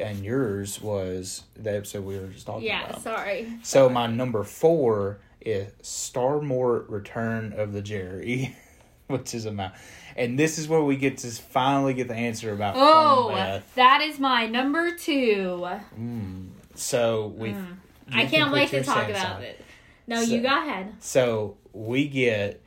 and 0.00 0.24
yours 0.24 0.80
was 0.80 1.42
the 1.54 1.76
episode 1.76 2.04
we 2.04 2.18
were 2.18 2.28
just 2.28 2.46
talking 2.46 2.66
Yeah. 2.66 2.84
about. 2.84 2.96
Yeah. 2.96 3.02
Sorry. 3.02 3.52
So 3.62 3.90
my 3.90 4.06
number 4.06 4.42
four 4.44 5.18
is 5.44 5.72
Star 5.82 6.40
Mort 6.40 6.88
Return 6.88 7.52
of 7.52 7.72
the 7.72 7.82
Jerry, 7.82 8.56
which 9.06 9.34
is 9.34 9.46
a 9.46 9.52
mouth. 9.52 9.72
And 10.16 10.38
this 10.38 10.58
is 10.58 10.68
where 10.68 10.82
we 10.82 10.96
get 10.96 11.18
to 11.18 11.30
finally 11.30 11.94
get 11.94 12.08
the 12.08 12.14
answer 12.14 12.52
about 12.52 12.74
Oh, 12.76 13.60
that 13.74 14.00
is 14.00 14.18
my 14.18 14.46
number 14.46 14.96
two. 14.96 15.66
Mm. 15.98 16.48
So 16.74 17.28
we. 17.36 17.50
Mm. 17.50 17.76
I 18.12 18.26
can't 18.26 18.52
wait 18.52 18.68
to 18.70 18.82
talk 18.82 19.08
about 19.08 19.42
it. 19.42 19.60
No, 20.06 20.22
So- 20.22 20.34
you 20.34 20.42
go 20.42 20.48
ahead. 20.48 20.94
So 21.00 21.56
we 21.72 22.08
get. 22.08 22.60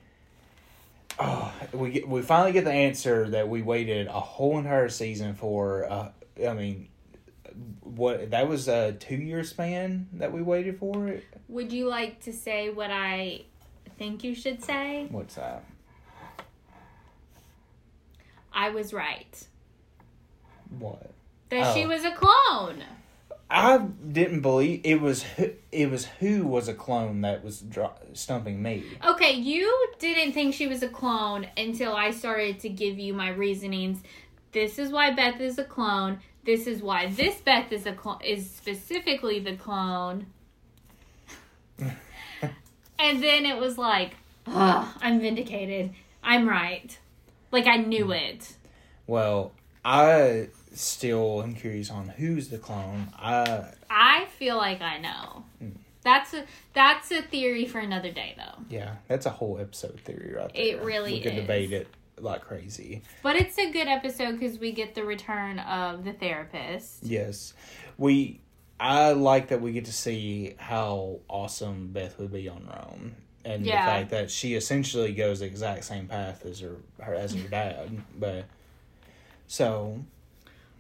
Oh, 1.19 1.51
we 1.73 1.89
get 1.91 2.07
we 2.07 2.21
finally 2.21 2.51
get 2.51 2.63
the 2.63 2.71
answer 2.71 3.29
that 3.29 3.49
we 3.49 3.63
waited 3.63 4.07
a 4.07 4.19
whole 4.19 4.57
entire 4.59 4.89
season 4.89 5.33
for. 5.33 5.89
Uh, 5.89 6.11
I 6.47 6.53
mean, 6.53 6.89
what 7.81 8.31
that 8.31 8.47
was 8.47 8.67
a 8.67 8.93
two 8.93 9.15
year 9.15 9.43
span 9.43 10.07
that 10.13 10.31
we 10.31 10.41
waited 10.41 10.77
for 10.77 11.07
it. 11.07 11.23
Would 11.49 11.71
you 11.71 11.88
like 11.88 12.21
to 12.23 12.33
say 12.33 12.69
what 12.69 12.91
I 12.91 13.43
think 13.97 14.23
you 14.23 14.36
should 14.36 14.63
say? 14.63 15.07
What's 15.10 15.36
that? 15.36 15.63
I 18.53 18.69
was 18.69 18.93
right. 18.93 19.47
What? 20.77 21.12
That 21.49 21.73
she 21.73 21.86
Oh. 21.86 21.89
was 21.89 22.03
a 22.03 22.12
clone. 22.12 22.83
I 23.49 23.77
didn't 23.77 24.41
believe 24.41 24.81
it 24.83 24.99
was 24.99 25.23
who, 25.23 25.51
it 25.71 25.89
was 25.89 26.05
who 26.19 26.45
was 26.45 26.67
a 26.67 26.73
clone 26.73 27.21
that 27.21 27.45
was 27.45 27.62
dro- 27.62 27.93
stumping 28.12 28.62
me. 28.62 28.83
Okay, 29.05 29.31
you 29.33 29.88
didn't 29.99 30.33
think 30.33 30.53
she 30.53 30.67
was 30.67 30.83
a 30.83 30.89
clone 30.89 31.47
until 31.55 31.95
I 31.95 32.12
started 32.12 32.60
to 32.62 32.69
give 32.69 32.99
you 32.99 33.13
my 33.13 33.29
reasonings. 33.29 34.03
This 34.51 34.77
is 34.77 34.91
why 34.91 35.12
Beth 35.13 35.39
is 35.39 35.57
a 35.57 35.63
clone. 35.63 36.19
This 36.43 36.67
is 36.67 36.81
why 36.81 37.07
this 37.07 37.39
Beth 37.39 37.71
is 37.71 37.86
a 37.86 37.93
clone 37.93 38.19
is 38.21 38.49
specifically 38.49 39.39
the 39.39 39.55
clone. 39.55 40.25
and 42.99 43.23
then 43.23 43.45
it 43.45 43.57
was 43.57 43.77
like, 43.77 44.15
Ugh, 44.47 44.87
I'm 45.01 45.19
vindicated. 45.19 45.93
I'm 46.23 46.47
right. 46.47 46.97
Like 47.51 47.67
I 47.67 47.77
knew 47.77 48.11
it. 48.11 48.55
Well, 49.05 49.51
I 49.83 50.49
still 50.73 51.41
am 51.41 51.55
curious 51.55 51.89
on 51.89 52.09
who's 52.09 52.49
the 52.49 52.57
clone. 52.57 53.09
I 53.17 53.65
I 53.89 54.25
feel 54.37 54.57
like 54.57 54.81
I 54.81 54.97
know. 54.99 55.43
Hmm. 55.59 55.69
That's 56.03 56.33
a 56.33 56.45
that's 56.73 57.11
a 57.11 57.21
theory 57.21 57.65
for 57.65 57.79
another 57.79 58.11
day 58.11 58.35
though. 58.37 58.63
yeah, 58.69 58.95
that's 59.07 59.25
a 59.25 59.29
whole 59.29 59.57
episode 59.59 59.99
theory 60.01 60.33
right 60.35 60.51
there. 60.53 60.63
It 60.77 60.81
really 60.83 61.13
we 61.13 61.21
could 61.21 61.33
is. 61.33 61.41
debate 61.41 61.71
it 61.73 61.87
like 62.19 62.41
crazy. 62.41 63.01
But 63.21 63.35
it's 63.35 63.57
a 63.57 63.71
good 63.71 63.87
episode 63.87 64.39
because 64.39 64.59
we 64.59 64.71
get 64.71 64.95
the 64.95 65.03
return 65.03 65.59
of 65.59 66.03
the 66.05 66.13
therapist. 66.13 67.03
Yes, 67.03 67.53
we. 67.97 68.39
I 68.79 69.11
like 69.13 69.47
that 69.47 69.61
we 69.61 69.71
get 69.71 69.85
to 69.85 69.93
see 69.93 70.53
how 70.57 71.19
awesome 71.27 71.87
Beth 71.87 72.19
would 72.19 72.31
be 72.31 72.47
on 72.47 72.69
own, 72.71 73.15
and 73.43 73.65
Yeah. 73.65 73.85
the 73.85 73.91
fact 73.91 74.09
that 74.11 74.29
she 74.31 74.53
essentially 74.55 75.13
goes 75.13 75.39
the 75.39 75.45
exact 75.45 75.83
same 75.85 76.07
path 76.07 76.45
as 76.45 76.59
her, 76.59 76.75
her 77.01 77.15
as 77.15 77.33
her 77.33 77.47
dad. 77.47 77.89
But 78.19 78.45
so 79.47 80.03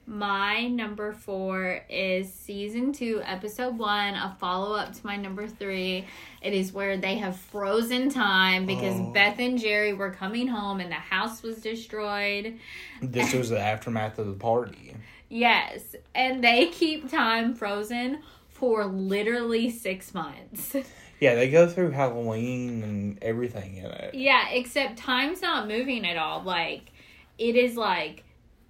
My 0.09 0.67
number 0.67 1.11
four 1.11 1.81
is 1.89 2.31
season 2.31 2.93
two, 2.93 3.21
episode 3.25 3.77
one, 3.77 4.13
a 4.13 4.37
follow 4.39 4.73
up 4.77 4.93
to 4.93 5.05
my 5.05 5.17
number 5.17 5.47
three. 5.47 6.05
It 6.41 6.53
is 6.53 6.71
where 6.71 6.95
they 6.95 7.15
have 7.17 7.35
frozen 7.35 8.09
time 8.09 8.65
because 8.65 8.97
Oh. 8.97 9.11
Beth 9.11 9.37
and 9.39 9.59
Jerry 9.59 9.91
were 9.93 10.11
coming 10.11 10.47
home 10.47 10.79
and 10.79 10.89
the 10.89 10.95
house 10.95 11.43
was 11.43 11.57
destroyed. 11.57 12.57
this 13.01 13.33
was 13.33 13.49
the 13.49 13.59
aftermath 13.59 14.17
of 14.17 14.27
the 14.27 14.33
party. 14.33 14.93
Yes, 15.29 15.95
and 16.15 16.43
they 16.43 16.67
keep 16.67 17.09
time 17.09 17.53
frozen 17.53 18.19
for 18.49 18.85
literally 18.85 19.69
six 19.69 20.13
months. 20.13 20.75
Yeah, 21.19 21.33
they 21.33 21.49
go 21.49 21.67
through 21.67 21.89
Halloween 21.89 22.83
and 22.83 23.17
everything 23.23 23.77
in 23.77 23.85
it. 23.85 24.13
Yeah, 24.13 24.49
except 24.49 24.99
time's 24.99 25.41
not 25.41 25.67
moving 25.67 26.05
at 26.05 26.15
all. 26.15 26.43
Like, 26.43 26.91
it 27.39 27.55
is 27.55 27.75
like 27.75 28.23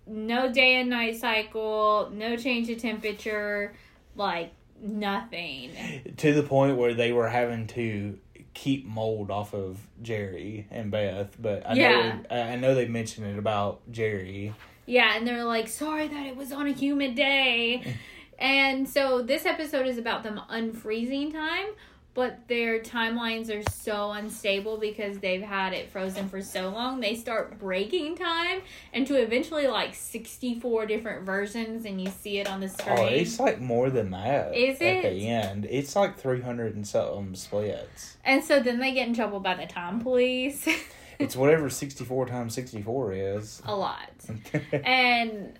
no 0.05 0.49
day 0.49 0.75
and 0.75 0.89
night 0.89 1.17
cycle, 1.17 2.09
no 2.13 2.37
change 2.37 2.69
of 2.69 2.77
temperature, 2.77 3.73
like 4.15 4.53
nothing. 4.81 5.71
To 6.15 6.33
the 6.33 6.41
point 6.43 6.77
where 6.77 6.93
they 6.93 7.11
were 7.11 7.27
having 7.27 7.67
to 7.67 8.17
keep 8.53 8.85
mold 8.85 9.29
off 9.29 9.53
of 9.53 9.85
Jerry 10.01 10.67
and 10.71 10.89
Beth, 10.89 11.35
but 11.37 11.69
I 11.69 11.73
Yeah. 11.73 11.89
know 12.15 12.23
I 12.31 12.39
I 12.53 12.55
know 12.55 12.75
they 12.75 12.87
mentioned 12.87 13.27
it 13.27 13.37
about 13.37 13.81
Jerry. 13.91 14.53
Yeah, 14.87 15.17
and 15.17 15.27
they're 15.27 15.43
like, 15.43 15.67
sorry 15.67 16.07
that 16.07 16.25
it 16.25 16.35
was 16.35 16.51
on 16.51 16.65
a 16.65 16.71
humid 16.71 17.13
day. 17.13 17.95
and 18.39 18.89
so 18.89 19.21
this 19.21 19.45
episode 19.45 19.85
is 19.85 19.97
about 19.97 20.23
them 20.23 20.39
unfreezing 20.49 21.33
time, 21.33 21.67
but 22.13 22.47
their 22.47 22.79
timelines 22.79 23.53
are 23.53 23.69
so 23.69 24.11
unstable 24.11 24.77
because 24.77 25.19
they've 25.19 25.41
had 25.41 25.73
it 25.73 25.91
frozen 25.91 26.29
for 26.29 26.41
so 26.41 26.69
long. 26.69 27.01
They 27.01 27.15
start 27.15 27.59
breaking 27.59 28.15
time 28.15 28.61
into 28.93 29.21
eventually 29.21 29.67
like 29.67 29.93
64 29.93 30.85
different 30.85 31.25
versions, 31.25 31.85
and 31.85 31.99
you 31.99 32.09
see 32.09 32.39
it 32.39 32.47
on 32.49 32.61
the 32.61 32.67
oh, 32.67 32.69
screen. 32.69 32.97
Oh, 32.97 33.05
it's 33.07 33.39
like 33.41 33.59
more 33.59 33.89
than 33.89 34.11
that. 34.11 34.55
Is 34.55 34.77
At 34.77 34.87
it? 34.87 35.13
the 35.15 35.27
end, 35.27 35.67
it's 35.69 35.97
like 35.97 36.17
three 36.17 36.41
hundred 36.41 36.75
and 36.75 36.87
something 36.87 37.35
splits. 37.35 38.15
And 38.23 38.41
so 38.41 38.61
then 38.61 38.79
they 38.79 38.93
get 38.93 39.09
in 39.09 39.13
trouble 39.13 39.41
by 39.41 39.55
the 39.55 39.67
time 39.67 39.99
police. 39.99 40.65
It's 41.19 41.35
whatever 41.35 41.69
sixty 41.69 42.03
four 42.05 42.25
times 42.25 42.53
sixty 42.53 42.81
four 42.81 43.11
is. 43.13 43.61
a 43.65 43.75
lot. 43.75 44.09
And 44.83 45.57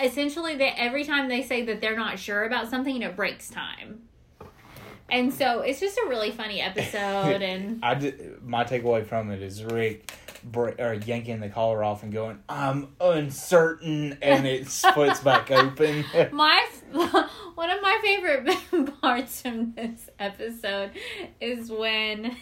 essentially 0.00 0.56
they 0.56 0.68
every 0.76 1.04
time 1.04 1.28
they 1.28 1.42
say 1.42 1.62
that 1.66 1.80
they're 1.80 1.96
not 1.96 2.18
sure 2.18 2.44
about 2.44 2.68
something 2.70 3.02
it 3.02 3.14
breaks 3.16 3.48
time. 3.50 4.02
And 5.10 5.32
so 5.32 5.60
it's 5.60 5.78
just 5.78 5.98
a 5.98 6.06
really 6.08 6.30
funny 6.30 6.60
episode 6.62 7.42
and 7.42 7.84
I 7.84 7.94
did, 7.94 8.42
my 8.42 8.64
takeaway 8.64 9.04
from 9.04 9.30
it 9.30 9.42
is 9.42 9.62
Rick 9.62 10.10
bre- 10.42 10.70
or 10.78 10.94
yanking 10.94 11.40
the 11.40 11.50
collar 11.50 11.84
off 11.84 12.02
and 12.02 12.10
going, 12.10 12.38
"I'm 12.48 12.94
uncertain," 12.98 14.16
and 14.22 14.46
it 14.46 14.68
splits 14.70 15.20
back 15.20 15.50
open. 15.50 16.04
my 16.32 16.66
one 16.92 17.70
of 17.70 17.82
my 17.82 17.98
favorite 18.02 19.00
parts 19.02 19.42
from 19.42 19.74
this 19.74 20.08
episode 20.18 20.92
is 21.42 21.70
when 21.70 22.36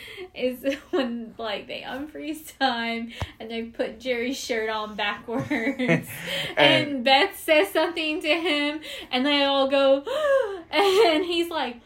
is 0.34 0.64
when 0.90 1.34
like 1.38 1.66
they 1.66 1.82
unfreeze 1.82 2.56
time 2.58 3.12
and 3.38 3.50
they 3.50 3.62
put 3.64 4.00
Jerry's 4.00 4.38
shirt 4.38 4.68
on 4.70 4.94
backwards 4.94 5.46
and, 5.78 6.08
And- 6.56 7.04
Beth 7.04 7.38
says 7.38 7.68
something 7.70 8.20
to 8.22 8.28
him 8.28 8.80
and 9.10 9.24
they 9.26 9.44
all 9.44 9.68
go 9.68 10.04
and 10.70 11.24
he's 11.24 11.48
like 11.50 11.76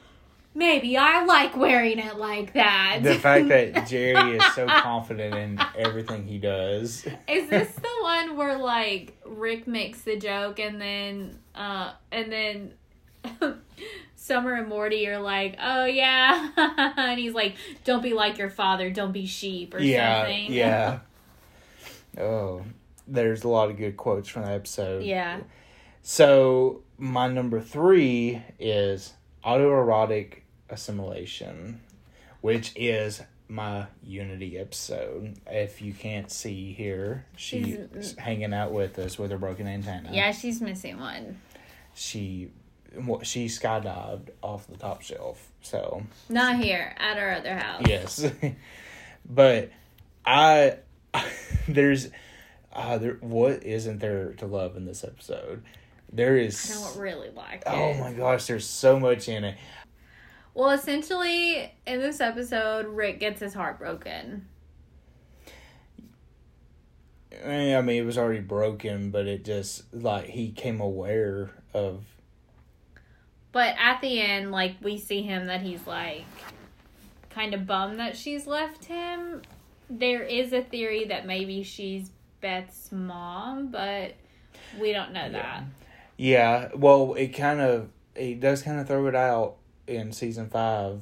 maybe 0.54 0.96
I 0.96 1.24
like 1.24 1.56
wearing 1.56 1.98
it 1.98 2.16
like 2.16 2.54
that. 2.54 3.00
the 3.02 3.16
fact 3.16 3.48
that 3.48 3.86
Jerry 3.86 4.36
is 4.36 4.54
so 4.54 4.66
confident 4.66 5.34
in 5.34 5.60
everything 5.76 6.26
he 6.26 6.38
does. 6.38 7.06
Is 7.28 7.50
this 7.50 7.72
the 7.74 7.88
one 8.00 8.36
where 8.36 8.56
like 8.56 9.16
Rick 9.26 9.66
makes 9.66 10.00
the 10.00 10.16
joke 10.16 10.58
and 10.58 10.80
then 10.80 11.38
uh 11.54 11.92
and 12.10 12.32
then 12.32 12.72
Summer 14.26 14.54
and 14.54 14.68
Morty 14.68 15.06
are 15.08 15.20
like, 15.20 15.56
"Oh 15.62 15.84
yeah," 15.84 16.50
and 16.96 17.18
he's 17.20 17.32
like, 17.32 17.54
"Don't 17.84 18.02
be 18.02 18.12
like 18.12 18.38
your 18.38 18.50
father. 18.50 18.90
Don't 18.90 19.12
be 19.12 19.24
sheep 19.26 19.72
or 19.74 19.78
yeah, 19.80 20.22
something." 20.22 20.52
yeah. 20.52 20.98
Oh, 22.18 22.62
there's 23.06 23.44
a 23.44 23.48
lot 23.48 23.70
of 23.70 23.76
good 23.76 23.96
quotes 23.96 24.28
from 24.28 24.42
that 24.42 24.52
episode. 24.52 25.04
yeah. 25.04 25.40
So 26.02 26.82
my 26.98 27.28
number 27.28 27.60
three 27.60 28.40
is 28.58 29.12
autoerotic 29.44 30.38
assimilation, 30.70 31.80
which 32.40 32.72
is 32.74 33.22
my 33.48 33.86
Unity 34.02 34.58
episode. 34.58 35.34
If 35.46 35.82
you 35.82 35.92
can't 35.92 36.30
see 36.30 36.72
here, 36.72 37.26
she's 37.36 37.66
She's- 37.92 38.14
hanging 38.16 38.54
out 38.54 38.72
with 38.72 38.98
us 38.98 39.18
with 39.18 39.30
her 39.30 39.38
broken 39.38 39.66
antenna. 39.66 40.10
Yeah, 40.12 40.32
she's 40.32 40.60
missing 40.60 40.98
one. 40.98 41.38
She 41.94 42.50
she 43.22 43.46
skydived 43.46 44.28
off 44.42 44.66
the 44.66 44.76
top 44.76 45.02
shelf. 45.02 45.50
So 45.62 46.02
Not 46.28 46.56
here 46.56 46.94
at 46.98 47.18
our 47.18 47.32
other 47.32 47.56
house. 47.56 47.82
yes, 47.86 48.30
but 49.28 49.70
I 50.24 50.78
there's 51.68 52.08
uh, 52.72 52.98
there, 52.98 53.14
what 53.20 53.62
isn't 53.64 53.98
there 54.00 54.32
to 54.34 54.46
love 54.46 54.76
in 54.76 54.84
this 54.84 55.02
episode? 55.04 55.62
There 56.12 56.36
is. 56.36 56.70
I 56.70 56.74
don't 56.74 57.00
really 57.02 57.30
like 57.30 57.62
Oh 57.66 57.90
it. 57.90 57.98
my 58.00 58.12
gosh, 58.12 58.46
there's 58.46 58.66
so 58.66 58.98
much 59.00 59.28
in 59.28 59.44
it. 59.44 59.56
Well, 60.54 60.70
essentially, 60.70 61.72
in 61.86 62.00
this 62.00 62.20
episode, 62.20 62.86
Rick 62.86 63.20
gets 63.20 63.40
his 63.40 63.52
heart 63.52 63.78
broken. 63.78 64.46
Eh, 67.32 67.76
I 67.76 67.82
mean, 67.82 68.02
it 68.02 68.06
was 68.06 68.16
already 68.16 68.40
broken, 68.40 69.10
but 69.10 69.26
it 69.26 69.44
just 69.44 69.92
like 69.92 70.26
he 70.26 70.50
came 70.52 70.80
aware 70.80 71.50
of. 71.74 72.04
But 73.56 73.74
at 73.78 74.02
the 74.02 74.20
end, 74.20 74.52
like, 74.52 74.74
we 74.82 74.98
see 74.98 75.22
him 75.22 75.46
that 75.46 75.62
he's 75.62 75.86
like 75.86 76.26
kind 77.30 77.54
of 77.54 77.66
bummed 77.66 78.00
that 78.00 78.14
she's 78.14 78.46
left 78.46 78.84
him. 78.84 79.40
There 79.88 80.22
is 80.22 80.52
a 80.52 80.60
theory 80.60 81.06
that 81.06 81.26
maybe 81.26 81.62
she's 81.62 82.10
Beth's 82.42 82.92
mom, 82.92 83.68
but 83.68 84.12
we 84.78 84.92
don't 84.92 85.14
know 85.14 85.30
that. 85.32 85.64
Yeah, 86.18 86.68
well, 86.74 87.14
it 87.14 87.28
kind 87.28 87.62
of 87.62 87.88
it 88.14 88.40
does 88.40 88.60
kind 88.60 88.78
of 88.78 88.88
throw 88.88 89.06
it 89.06 89.14
out 89.14 89.54
in 89.86 90.12
season 90.12 90.50
five. 90.50 91.00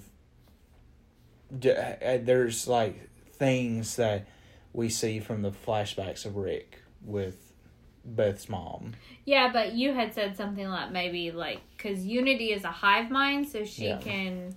Uh, 1.52 2.18
There's 2.22 2.68
like 2.68 3.10
things 3.32 3.96
that 3.96 4.28
we 4.72 4.90
see 4.90 5.18
from 5.18 5.42
the 5.42 5.50
flashbacks 5.50 6.24
of 6.24 6.36
Rick 6.36 6.84
with 7.04 7.43
Beth's 8.04 8.48
mom. 8.48 8.92
Yeah, 9.24 9.50
but 9.52 9.72
you 9.72 9.92
had 9.94 10.12
said 10.14 10.36
something 10.36 10.68
like 10.68 10.90
maybe 10.92 11.30
like 11.30 11.60
because 11.76 12.04
Unity 12.04 12.52
is 12.52 12.64
a 12.64 12.70
hive 12.70 13.10
mind, 13.10 13.48
so 13.48 13.64
she 13.64 13.86
Yeah. 13.88 13.98
can 13.98 14.54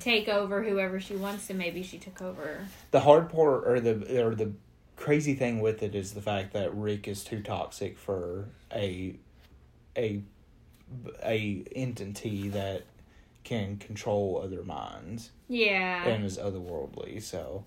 take 0.00 0.28
over 0.28 0.62
whoever 0.62 1.00
she 1.00 1.16
wants 1.16 1.46
to. 1.46 1.54
Maybe 1.54 1.82
she 1.82 1.98
took 1.98 2.20
over. 2.20 2.66
The 2.90 3.00
hard 3.00 3.30
part, 3.30 3.66
or 3.66 3.80
the 3.80 4.24
or 4.26 4.34
the 4.34 4.52
crazy 4.96 5.34
thing 5.34 5.60
with 5.60 5.82
it, 5.82 5.94
is 5.94 6.12
the 6.12 6.22
fact 6.22 6.52
that 6.52 6.74
Rick 6.74 7.08
is 7.08 7.24
too 7.24 7.40
toxic 7.42 7.98
for 7.98 8.48
a 8.72 9.16
a 9.96 10.22
a 11.24 11.64
entity 11.74 12.48
that 12.50 12.82
can 13.42 13.76
control 13.78 14.40
other 14.42 14.62
minds 14.62 15.30
Yeah. 15.48 16.06
and 16.06 16.24
is 16.24 16.38
otherworldly. 16.38 17.22
So 17.22 17.64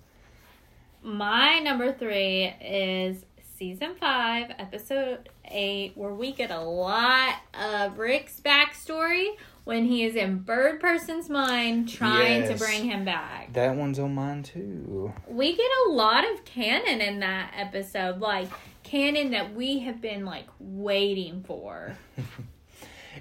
My 1.03 1.59
number 1.59 1.91
three 1.93 2.45
is 2.61 3.23
season 3.57 3.95
five, 3.99 4.51
episode 4.59 5.29
eight, 5.45 5.93
where 5.95 6.13
we 6.13 6.31
get 6.31 6.51
a 6.51 6.59
lot 6.59 7.35
of 7.53 7.97
Rick's 7.97 8.39
backstory 8.39 9.29
when 9.63 9.85
he 9.85 10.03
is 10.03 10.15
in 10.15 10.41
Birdperson's 10.41 11.29
mind 11.29 11.89
trying 11.89 12.47
to 12.47 12.55
bring 12.55 12.85
him 12.85 13.03
back. 13.03 13.53
that 13.53 13.75
one's 13.75 13.99
on 13.99 14.13
mine 14.15 14.43
too. 14.43 15.11
We 15.27 15.55
get 15.55 15.69
a 15.87 15.89
lot 15.89 16.23
of 16.31 16.45
canon 16.45 17.01
in 17.01 17.19
that 17.21 17.53
episode, 17.55 18.19
like 18.19 18.49
canon 18.83 19.31
that 19.31 19.53
we 19.53 19.79
have 19.79 20.01
been 20.01 20.23
like 20.25 20.47
waiting 20.59 21.43
for. 21.43 21.95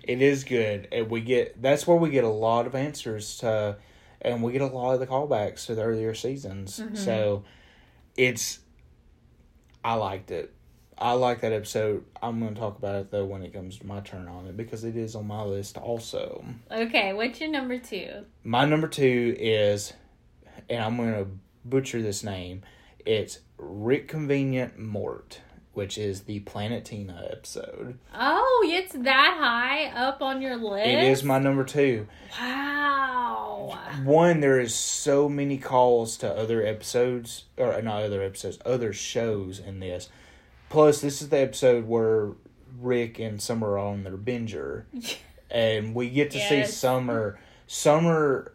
It 0.03 0.21
is 0.21 0.45
good, 0.45 0.89
and 0.93 1.11
we 1.11 1.23
get 1.23 1.61
that's 1.61 1.87
where 1.87 1.97
we 1.97 2.11
get 2.11 2.23
a 2.23 2.29
lot 2.29 2.67
of 2.67 2.75
answers 2.75 3.39
to, 3.39 3.79
and 4.21 4.43
we 4.43 4.53
get 4.53 4.61
a 4.61 4.67
lot 4.67 4.93
of 4.93 5.01
the 5.01 5.07
callbacks 5.07 5.67
to 5.67 5.75
the 5.75 5.83
earlier 5.83 6.15
seasons. 6.15 6.79
Mm-hmm. 6.79 6.95
So, 6.97 7.45
it's 8.15 8.61
I 9.87 9.95
liked 9.95 10.33
it. 10.33 10.53
I 10.99 11.13
like 11.13 11.43
that 11.43 11.53
episode. 11.53 12.05
I'm 12.21 12.41
going 12.41 12.55
to 12.55 12.61
talk 12.61 12.77
about 12.77 12.97
it 12.97 13.11
though 13.13 13.25
when 13.25 13.45
it 13.45 13.53
comes 13.53 13.79
to 13.79 13.87
my 13.87 14.01
turn 14.01 14.27
on 14.27 14.49
it 14.49 14.57
because 14.57 14.83
it 14.83 14.97
is 14.97 15.15
on 15.15 15.29
my 15.29 15.45
list 15.45 15.79
also. 15.79 16.45
Okay, 16.73 17.13
what's 17.13 17.41
your 17.41 17.51
number 17.51 17.79
two? 17.79 18.25
My 18.43 18.65
number 18.65 18.89
two 18.89 19.37
is, 19.39 19.93
and 20.69 20.83
I'm 20.83 20.97
going 20.97 21.13
to 21.13 21.29
butcher 21.65 22.03
this 22.03 22.25
name. 22.25 22.63
It's 23.05 23.39
Rickconvenient 23.59 24.77
Mort, 24.77 25.41
which 25.77 25.99
is 25.99 26.23
the 26.23 26.41
Planetina 26.41 27.31
episode. 27.31 27.99
Oh, 28.15 28.65
it's 28.67 28.95
that 28.95 29.37
high 29.39 29.87
up 29.89 30.23
on 30.23 30.41
your 30.41 30.57
list. 30.57 30.89
It 30.89 31.05
is 31.05 31.23
my 31.23 31.39
number 31.39 31.65
two. 31.65 32.07
wow. 32.41 33.79
One, 34.03 34.41
there 34.41 34.59
is 34.59 34.75
so 34.75 35.29
many 35.29 35.59
calls 35.59 36.17
to 36.19 36.35
other 36.35 36.65
episodes, 36.65 37.45
or 37.59 37.81
not 37.83 38.03
other 38.05 38.23
episodes, 38.23 38.59
other 38.65 38.95
shows 38.95 39.59
in 39.59 39.81
this. 39.81 40.09
Plus, 40.71 41.03
this 41.03 41.21
is 41.21 41.29
the 41.29 41.41
episode 41.41 41.87
where 41.87 42.31
Rick 42.81 43.19
and 43.19 43.41
Summer 43.41 43.73
are 43.73 43.79
on 43.79 44.03
their 44.03 44.17
binger, 44.17 44.85
and 45.51 45.95
we 45.95 46.09
get 46.09 46.31
to 46.31 46.41
see 46.41 46.65
Summer. 46.65 47.39
Summer 47.67 48.55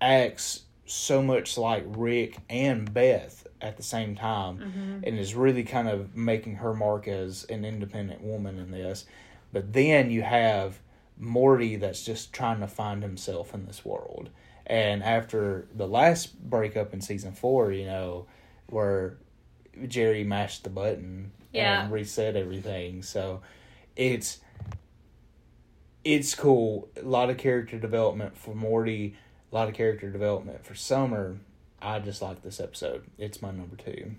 acts 0.00 0.62
so 0.92 1.22
much 1.22 1.56
like 1.56 1.84
Rick 1.86 2.38
and 2.50 2.92
Beth 2.92 3.46
at 3.60 3.76
the 3.76 3.82
same 3.82 4.14
time, 4.14 4.58
mm-hmm. 4.58 5.04
and 5.04 5.18
is 5.18 5.34
really 5.34 5.64
kind 5.64 5.88
of 5.88 6.16
making 6.16 6.56
her 6.56 6.74
mark 6.74 7.06
as 7.08 7.44
an 7.44 7.64
independent 7.64 8.20
woman 8.22 8.58
in 8.58 8.70
this. 8.70 9.04
But 9.52 9.72
then 9.72 10.10
you 10.10 10.22
have 10.22 10.80
Morty 11.18 11.76
that's 11.76 12.04
just 12.04 12.32
trying 12.32 12.60
to 12.60 12.66
find 12.66 13.02
himself 13.02 13.54
in 13.54 13.66
this 13.66 13.84
world. 13.84 14.30
And 14.66 15.02
after 15.02 15.66
the 15.74 15.86
last 15.86 16.38
breakup 16.48 16.92
in 16.92 17.00
season 17.00 17.32
four, 17.32 17.72
you 17.72 17.86
know, 17.86 18.26
where 18.68 19.18
Jerry 19.86 20.24
mashed 20.24 20.64
the 20.64 20.70
button 20.70 21.32
Yeah. 21.52 21.84
and 21.84 21.92
reset 21.92 22.36
everything. 22.36 23.02
So 23.02 23.42
it's 23.96 24.38
it's 26.04 26.34
cool. 26.34 26.88
A 26.96 27.02
lot 27.02 27.30
of 27.30 27.36
character 27.38 27.78
development 27.78 28.36
for 28.36 28.54
Morty, 28.54 29.16
a 29.52 29.54
lot 29.54 29.68
of 29.68 29.74
character 29.74 30.10
development 30.10 30.64
for 30.64 30.74
Summer. 30.74 31.36
I 31.80 31.98
just 31.98 32.22
like 32.22 32.42
this 32.42 32.60
episode. 32.60 33.04
It's 33.18 33.42
my 33.42 33.50
number 33.50 33.76
two. 33.76 34.12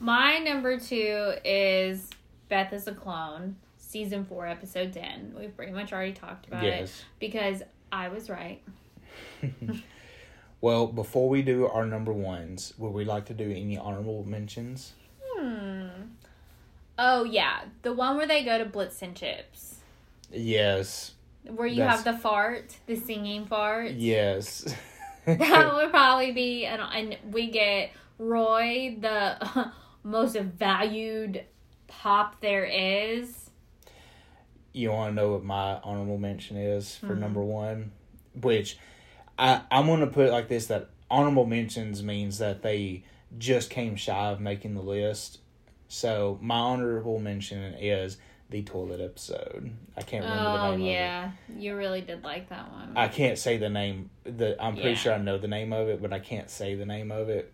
My 0.00 0.38
number 0.38 0.78
two 0.78 1.34
is 1.44 2.10
Beth 2.48 2.72
is 2.72 2.86
a 2.86 2.92
Clone, 2.92 3.56
season 3.78 4.24
four, 4.24 4.46
episode 4.46 4.92
10. 4.92 5.34
We've 5.38 5.56
pretty 5.56 5.72
much 5.72 5.92
already 5.92 6.12
talked 6.12 6.46
about 6.48 6.64
it 6.64 6.90
because 7.20 7.62
I 7.92 8.08
was 8.08 8.28
right. 8.28 8.60
Well, 10.64 10.86
before 10.86 11.28
we 11.28 11.42
do 11.42 11.66
our 11.66 11.84
number 11.84 12.10
ones, 12.10 12.72
would 12.78 12.94
we 12.94 13.04
like 13.04 13.26
to 13.26 13.34
do 13.34 13.50
any 13.50 13.76
honorable 13.76 14.24
mentions? 14.26 14.94
Hmm. 15.22 15.88
Oh, 16.98 17.24
yeah. 17.24 17.64
The 17.82 17.92
one 17.92 18.16
where 18.16 18.26
they 18.26 18.42
go 18.42 18.56
to 18.56 18.64
Blips 18.64 19.02
and 19.02 19.14
Chitz. 19.14 19.80
Yes. 20.32 21.12
Where 21.48 21.66
you 21.66 21.76
That's- 21.76 22.02
have 22.02 22.14
the 22.14 22.20
fart, 22.20 22.76
the 22.86 22.96
singing 22.96 23.46
fart. 23.46 23.92
Yes. 23.92 24.64
That 25.26 25.72
would 25.74 25.88
probably 25.90 26.32
be, 26.32 26.66
and, 26.66 26.82
and 26.82 27.16
we 27.32 27.50
get 27.50 27.92
Roy, 28.18 28.94
the 29.00 29.72
most 30.02 30.36
valued 30.36 31.42
pop 31.86 32.42
there 32.42 32.66
is. 32.66 33.48
you 34.74 34.90
want 34.90 35.12
to 35.12 35.14
know 35.14 35.32
what 35.32 35.42
my 35.42 35.80
honorable 35.82 36.18
mention 36.18 36.58
is 36.58 36.96
for 36.98 37.14
Mhm. 37.14 37.20
number 37.20 37.42
one? 37.42 37.92
Which 38.38 38.76
I, 39.38 39.62
I'm 39.70 39.86
going 39.86 40.00
to 40.00 40.06
put 40.08 40.26
it 40.26 40.32
like 40.32 40.48
this 40.48 40.66
that 40.66 40.90
honorable 41.10 41.46
mentions 41.46 42.02
means 42.02 42.36
that 42.38 42.60
they 42.62 43.04
just 43.38 43.70
came 43.70 43.96
shy 43.96 44.26
of 44.28 44.40
making 44.40 44.74
the 44.74 44.82
list. 44.82 45.38
So 45.88 46.38
my 46.42 46.56
honorable 46.56 47.18
mention 47.18 47.62
is 47.74 48.18
the 48.54 48.62
toilet 48.62 49.00
episode. 49.00 49.72
I 49.96 50.02
can't 50.02 50.22
remember 50.24 50.44
the 50.44 50.50
Oh, 50.60 50.70
name 50.70 50.74
of 50.74 50.86
it. 50.86 50.90
yeah. 50.92 51.30
You 51.58 51.76
really 51.76 52.02
did 52.02 52.22
like 52.22 52.50
that 52.50 52.70
one. 52.70 52.92
I 52.96 53.08
can't 53.08 53.36
say 53.36 53.56
the 53.56 53.68
name. 53.68 54.10
The 54.22 54.56
I'm 54.62 54.74
pretty 54.74 54.90
Yeah. 54.90 54.94
sure 54.96 55.12
I 55.14 55.18
know 55.18 55.38
the 55.38 55.48
name 55.48 55.72
of 55.72 55.88
it, 55.88 56.00
but 56.00 56.12
I 56.12 56.20
can't 56.20 56.48
say 56.48 56.76
the 56.76 56.86
name 56.86 57.10
of 57.10 57.28
it. 57.28 57.52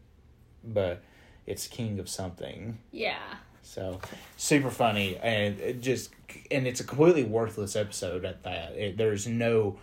But 0.63 1.03
it's 1.47 1.67
King 1.67 1.99
of 1.99 2.09
something. 2.09 2.79
yeah. 2.93 3.17
So 3.63 4.01
super 4.37 4.71
funny 4.71 5.17
and 5.19 5.59
it 5.61 5.81
just 5.81 6.11
and 6.51 6.67
it's 6.67 6.81
a 6.81 6.85
completely 6.85 7.25
worthless 7.25 7.77
episode 7.77 8.25
at 8.27 8.43
that. 8.43 8.73
It, 8.73 8.97
there's 8.99 9.27
no 9.27 9.79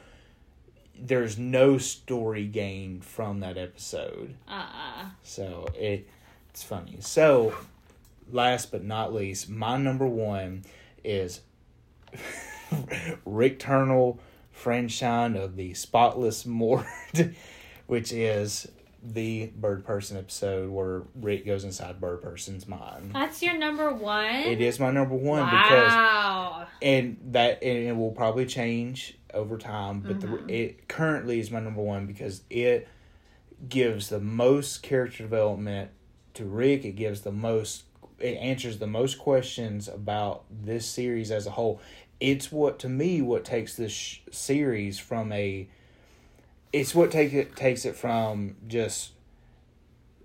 there's 0.99 1.37
no 1.39 1.77
story 1.77 2.45
gained 2.45 3.05
from 3.05 3.39
that 3.39 3.57
episode. 3.57 4.35
Uh-uh. 4.47 5.09
So 5.23 5.67
it 5.75 6.07
it's 6.49 6.63
funny. 6.63 6.97
So 6.99 7.55
last 8.31 8.71
but 8.71 8.83
not 8.83 9.13
least, 9.13 9.47
my 9.49 9.77
number 9.77 10.05
one 10.05 10.63
is 11.03 11.41
Rickternal, 13.25 14.19
Friendshine 14.51 15.35
of 15.35 15.55
the 15.55 15.73
Spotless 15.73 16.45
Mort, 16.45 16.85
which 17.87 18.11
is 18.11 18.67
the 19.03 19.51
Birdperson 19.59 20.17
episode 20.17 20.69
where 20.71 21.03
Rick 21.15 21.45
goes 21.45 21.63
inside 21.63 22.01
Birdperson's 22.01 22.67
mind. 22.67 23.11
That's 23.13 23.41
your 23.41 23.57
number 23.57 23.93
one? 23.93 24.25
It 24.35 24.59
is 24.59 24.79
my 24.79 24.91
number 24.91 25.15
one 25.15 25.45
because 25.45 26.67
and 26.81 27.17
that 27.31 27.63
and 27.63 27.77
it 27.87 27.95
will 27.95 28.11
probably 28.11 28.45
change 28.45 29.17
over 29.33 29.57
time 29.57 30.01
but 30.01 30.19
Mhm. 30.19 30.47
the 30.47 30.53
it 30.53 30.87
currently 30.87 31.39
is 31.39 31.51
my 31.51 31.59
number 31.59 31.81
one 31.81 32.05
because 32.07 32.41
it 32.49 32.87
gives 33.69 34.09
the 34.09 34.19
most 34.19 34.81
character 34.83 35.23
development 35.23 35.91
to 36.33 36.45
Rick 36.45 36.85
it 36.85 36.93
gives 36.93 37.21
the 37.21 37.31
most 37.31 37.83
it 38.19 38.35
answers 38.37 38.79
the 38.79 38.87
most 38.87 39.17
questions 39.19 39.87
about 39.87 40.43
this 40.49 40.85
series 40.85 41.29
as 41.31 41.45
a 41.47 41.51
whole 41.51 41.79
it's 42.19 42.51
what 42.51 42.79
to 42.79 42.89
me 42.89 43.21
what 43.21 43.45
takes 43.45 43.75
this 43.75 43.91
sh- 43.91 44.19
series 44.31 44.97
from 44.97 45.31
a 45.31 45.67
it's 46.73 46.95
what 46.95 47.11
take 47.11 47.31
it 47.33 47.55
takes 47.55 47.85
it 47.85 47.95
from 47.95 48.55
just 48.67 49.11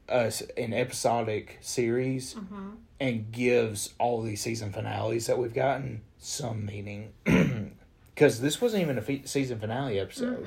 us 0.09 0.43
an 0.57 0.72
episodic 0.72 1.59
series 1.61 2.34
Mm-hmm. 2.34 2.70
and 3.01 3.32
gives 3.32 3.95
all 3.99 4.22
these 4.22 4.40
season 4.40 4.72
finales 4.72 5.26
that 5.26 5.38
we've 5.38 5.55
gotten 5.55 6.03
some 6.18 6.64
meaning. 6.66 7.12
Because 8.14 8.40
this 8.43 8.61
wasn't 8.61 8.82
even 8.82 8.99
a 8.99 9.03
fe- 9.03 9.22
season 9.24 9.59
finale 9.59 9.99
episode. 9.99 10.47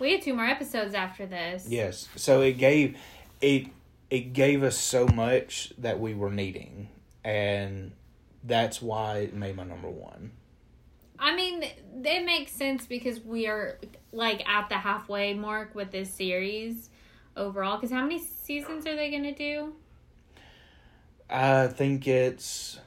We 0.00 0.12
had 0.12 0.22
two 0.22 0.32
more 0.34 0.46
episodes 0.46 0.94
after 0.94 1.26
this. 1.26 1.66
Yes, 1.68 2.08
so 2.16 2.40
it 2.40 2.52
gave 2.54 2.96
it 3.42 3.66
it 4.10 4.32
gave 4.32 4.62
us 4.62 4.78
so 4.78 5.06
much 5.06 5.72
that 5.78 6.00
we 6.00 6.14
were 6.14 6.30
needing, 6.30 6.88
and 7.24 7.92
that's 8.44 8.80
why 8.80 9.18
it 9.18 9.34
made 9.34 9.56
my 9.56 9.64
number 9.64 9.88
one. 9.88 10.32
I 11.18 11.34
mean, 11.34 11.64
it 11.64 12.24
makes 12.24 12.52
sense 12.52 12.86
because 12.86 13.20
we 13.20 13.46
are 13.48 13.78
like 14.12 14.48
at 14.48 14.68
the 14.68 14.76
halfway 14.76 15.34
mark 15.34 15.74
with 15.74 15.90
this 15.90 16.12
series 16.12 16.90
overall. 17.36 17.76
Because 17.76 17.90
how 17.90 18.02
many 18.02 18.20
seasons 18.20 18.86
are 18.86 18.94
they 18.94 19.10
gonna 19.10 19.34
do? 19.34 19.74
I 21.28 21.66
think 21.66 22.06
it's 22.06 22.78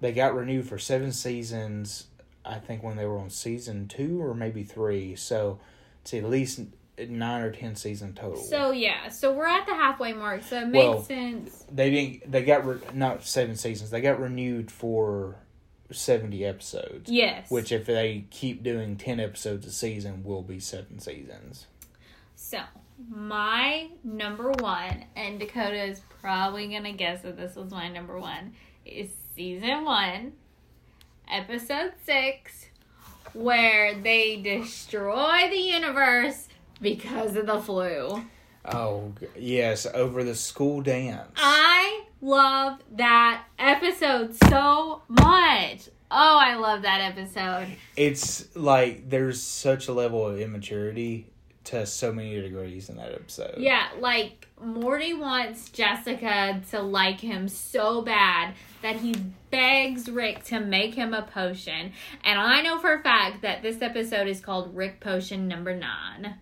they 0.00 0.12
got 0.12 0.34
renewed 0.34 0.68
for 0.68 0.78
seven 0.78 1.12
seasons. 1.12 2.08
I 2.44 2.58
think 2.58 2.82
when 2.82 2.96
they 2.96 3.06
were 3.06 3.18
on 3.18 3.30
season 3.30 3.88
two 3.88 4.22
or 4.22 4.34
maybe 4.34 4.62
three, 4.62 5.16
so 5.16 5.58
it's 6.02 6.12
at 6.12 6.24
least 6.24 6.60
nine 6.98 7.42
or 7.42 7.50
ten 7.50 7.76
season 7.76 8.12
total. 8.14 8.42
So 8.42 8.70
yeah, 8.72 9.08
so 9.08 9.32
we're 9.32 9.46
at 9.46 9.66
the 9.66 9.74
halfway 9.74 10.12
mark. 10.12 10.42
So 10.42 10.60
it 10.60 10.68
makes 10.68 10.84
Well, 10.84 11.02
sense. 11.02 11.64
they 11.72 11.90
didn't. 11.90 12.30
They 12.30 12.44
got 12.44 12.66
re- 12.66 12.78
not 12.92 13.24
seven 13.24 13.56
seasons. 13.56 13.90
They 13.90 14.00
got 14.00 14.20
renewed 14.20 14.70
for 14.70 15.36
seventy 15.90 16.44
episodes. 16.44 17.10
Yes. 17.10 17.50
Which, 17.50 17.72
if 17.72 17.86
they 17.86 18.24
keep 18.30 18.62
doing 18.62 18.96
ten 18.96 19.20
episodes 19.20 19.66
a 19.66 19.72
season, 19.72 20.24
will 20.24 20.42
be 20.42 20.60
seven 20.60 20.98
seasons. 20.98 21.66
So 22.36 22.60
my 23.08 23.88
number 24.04 24.50
one, 24.52 25.04
and 25.16 25.40
Dakota 25.40 25.82
is 25.84 26.00
probably 26.20 26.68
gonna 26.68 26.92
guess 26.92 27.22
that 27.22 27.36
this 27.36 27.56
was 27.56 27.70
my 27.70 27.88
number 27.88 28.18
one, 28.18 28.54
is 28.84 29.10
season 29.34 29.84
one, 29.84 30.32
episode 31.28 31.92
six, 32.04 32.66
where 33.32 33.94
they 34.00 34.36
destroy 34.36 35.48
the 35.50 35.56
universe 35.58 36.48
because 36.84 37.34
of 37.34 37.46
the 37.46 37.58
flu. 37.58 38.22
Oh 38.64 39.12
yes, 39.36 39.86
over 39.92 40.22
the 40.22 40.34
school 40.34 40.80
dance. 40.82 41.32
I 41.36 42.04
love 42.20 42.78
that 42.92 43.44
episode 43.58 44.34
so 44.34 45.02
much. 45.08 45.88
Oh, 46.10 46.38
I 46.40 46.54
love 46.54 46.82
that 46.82 47.00
episode. 47.00 47.66
it's 47.96 48.54
like 48.54 49.10
there's 49.10 49.42
such 49.42 49.88
a 49.88 49.92
level 49.92 50.24
of 50.26 50.38
immaturity 50.38 51.26
to 51.64 51.86
so 51.86 52.12
many 52.12 52.40
degrees 52.40 52.88
in 52.90 52.96
that 52.96 53.12
episode. 53.12 53.54
Yeah, 53.58 53.88
like 53.98 54.46
Morty 54.62 55.14
wants 55.14 55.70
Jessica 55.70 56.62
to 56.70 56.80
like 56.82 57.20
him 57.20 57.48
so 57.48 58.02
bad 58.02 58.54
that 58.82 58.96
he 58.96 59.14
begs 59.50 60.08
Rick 60.10 60.44
to 60.44 60.60
make 60.60 60.94
him 60.94 61.14
a 61.14 61.22
potion. 61.22 61.92
And 62.22 62.38
I 62.38 62.60
know 62.60 62.78
for 62.78 62.92
a 62.92 63.02
fact 63.02 63.42
that 63.42 63.62
this 63.62 63.80
episode 63.80 64.28
is 64.28 64.40
called 64.40 64.76
Rick 64.76 65.00
Potion 65.00 65.48
number 65.48 65.74
nine. 65.74 66.36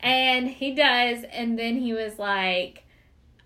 And 0.00 0.48
he 0.48 0.74
does, 0.74 1.24
and 1.24 1.58
then 1.58 1.76
he 1.76 1.92
was 1.92 2.18
like, 2.18 2.84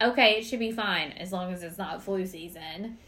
okay, 0.00 0.38
it 0.38 0.44
should 0.44 0.58
be 0.58 0.72
fine 0.72 1.12
as 1.12 1.32
long 1.32 1.52
as 1.52 1.62
it's 1.62 1.78
not 1.78 2.02
flu 2.02 2.26
season. 2.26 2.98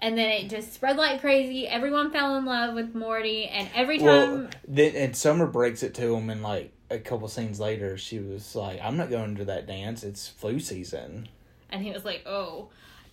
And 0.00 0.18
then 0.18 0.30
it 0.30 0.50
just 0.50 0.72
spread 0.72 0.96
like 0.96 1.20
crazy. 1.20 1.66
Everyone 1.66 2.10
fell 2.10 2.36
in 2.36 2.44
love 2.44 2.74
with 2.74 2.94
Morty, 2.94 3.46
and 3.46 3.68
every 3.74 3.98
time. 3.98 4.06
Well, 4.06 4.48
then 4.66 4.96
and 4.96 5.16
Summer 5.16 5.46
breaks 5.46 5.82
it 5.82 5.94
to 5.94 6.14
him, 6.14 6.30
and 6.30 6.42
like 6.42 6.72
a 6.90 6.98
couple 6.98 7.28
scenes 7.28 7.58
later, 7.58 7.96
she 7.96 8.18
was 8.18 8.54
like, 8.54 8.80
"I'm 8.82 8.96
not 8.96 9.10
going 9.10 9.36
to 9.36 9.44
that 9.46 9.66
dance. 9.66 10.02
It's 10.04 10.28
flu 10.28 10.60
season." 10.60 11.28
And 11.74 11.82
he 11.82 11.90
was 11.90 12.04
like, 12.04 12.22
oh. 12.24 12.68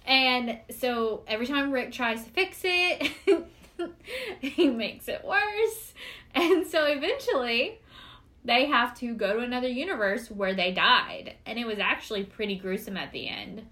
And 0.06 0.60
so 0.70 1.24
every 1.28 1.48
time 1.48 1.72
Rick 1.72 1.92
tries 1.92 2.24
to 2.24 2.30
fix 2.30 2.62
it, 2.64 3.12
he 4.40 4.70
makes 4.70 5.08
it 5.08 5.26
worse. 5.26 5.94
And 6.36 6.68
so 6.68 6.86
eventually 6.86 7.80
they 8.44 8.66
have 8.66 8.98
to 9.00 9.14
go 9.14 9.34
to 9.34 9.40
another 9.40 9.68
universe 9.68 10.30
where 10.32 10.54
they 10.54 10.72
died. 10.72 11.36
And 11.46 11.60
it 11.60 11.66
was 11.68 11.80
actually 11.80 12.24
pretty 12.24 12.56
gruesome 12.58 12.98
at 12.98 13.12
the 13.12 13.28
end. 13.30 13.64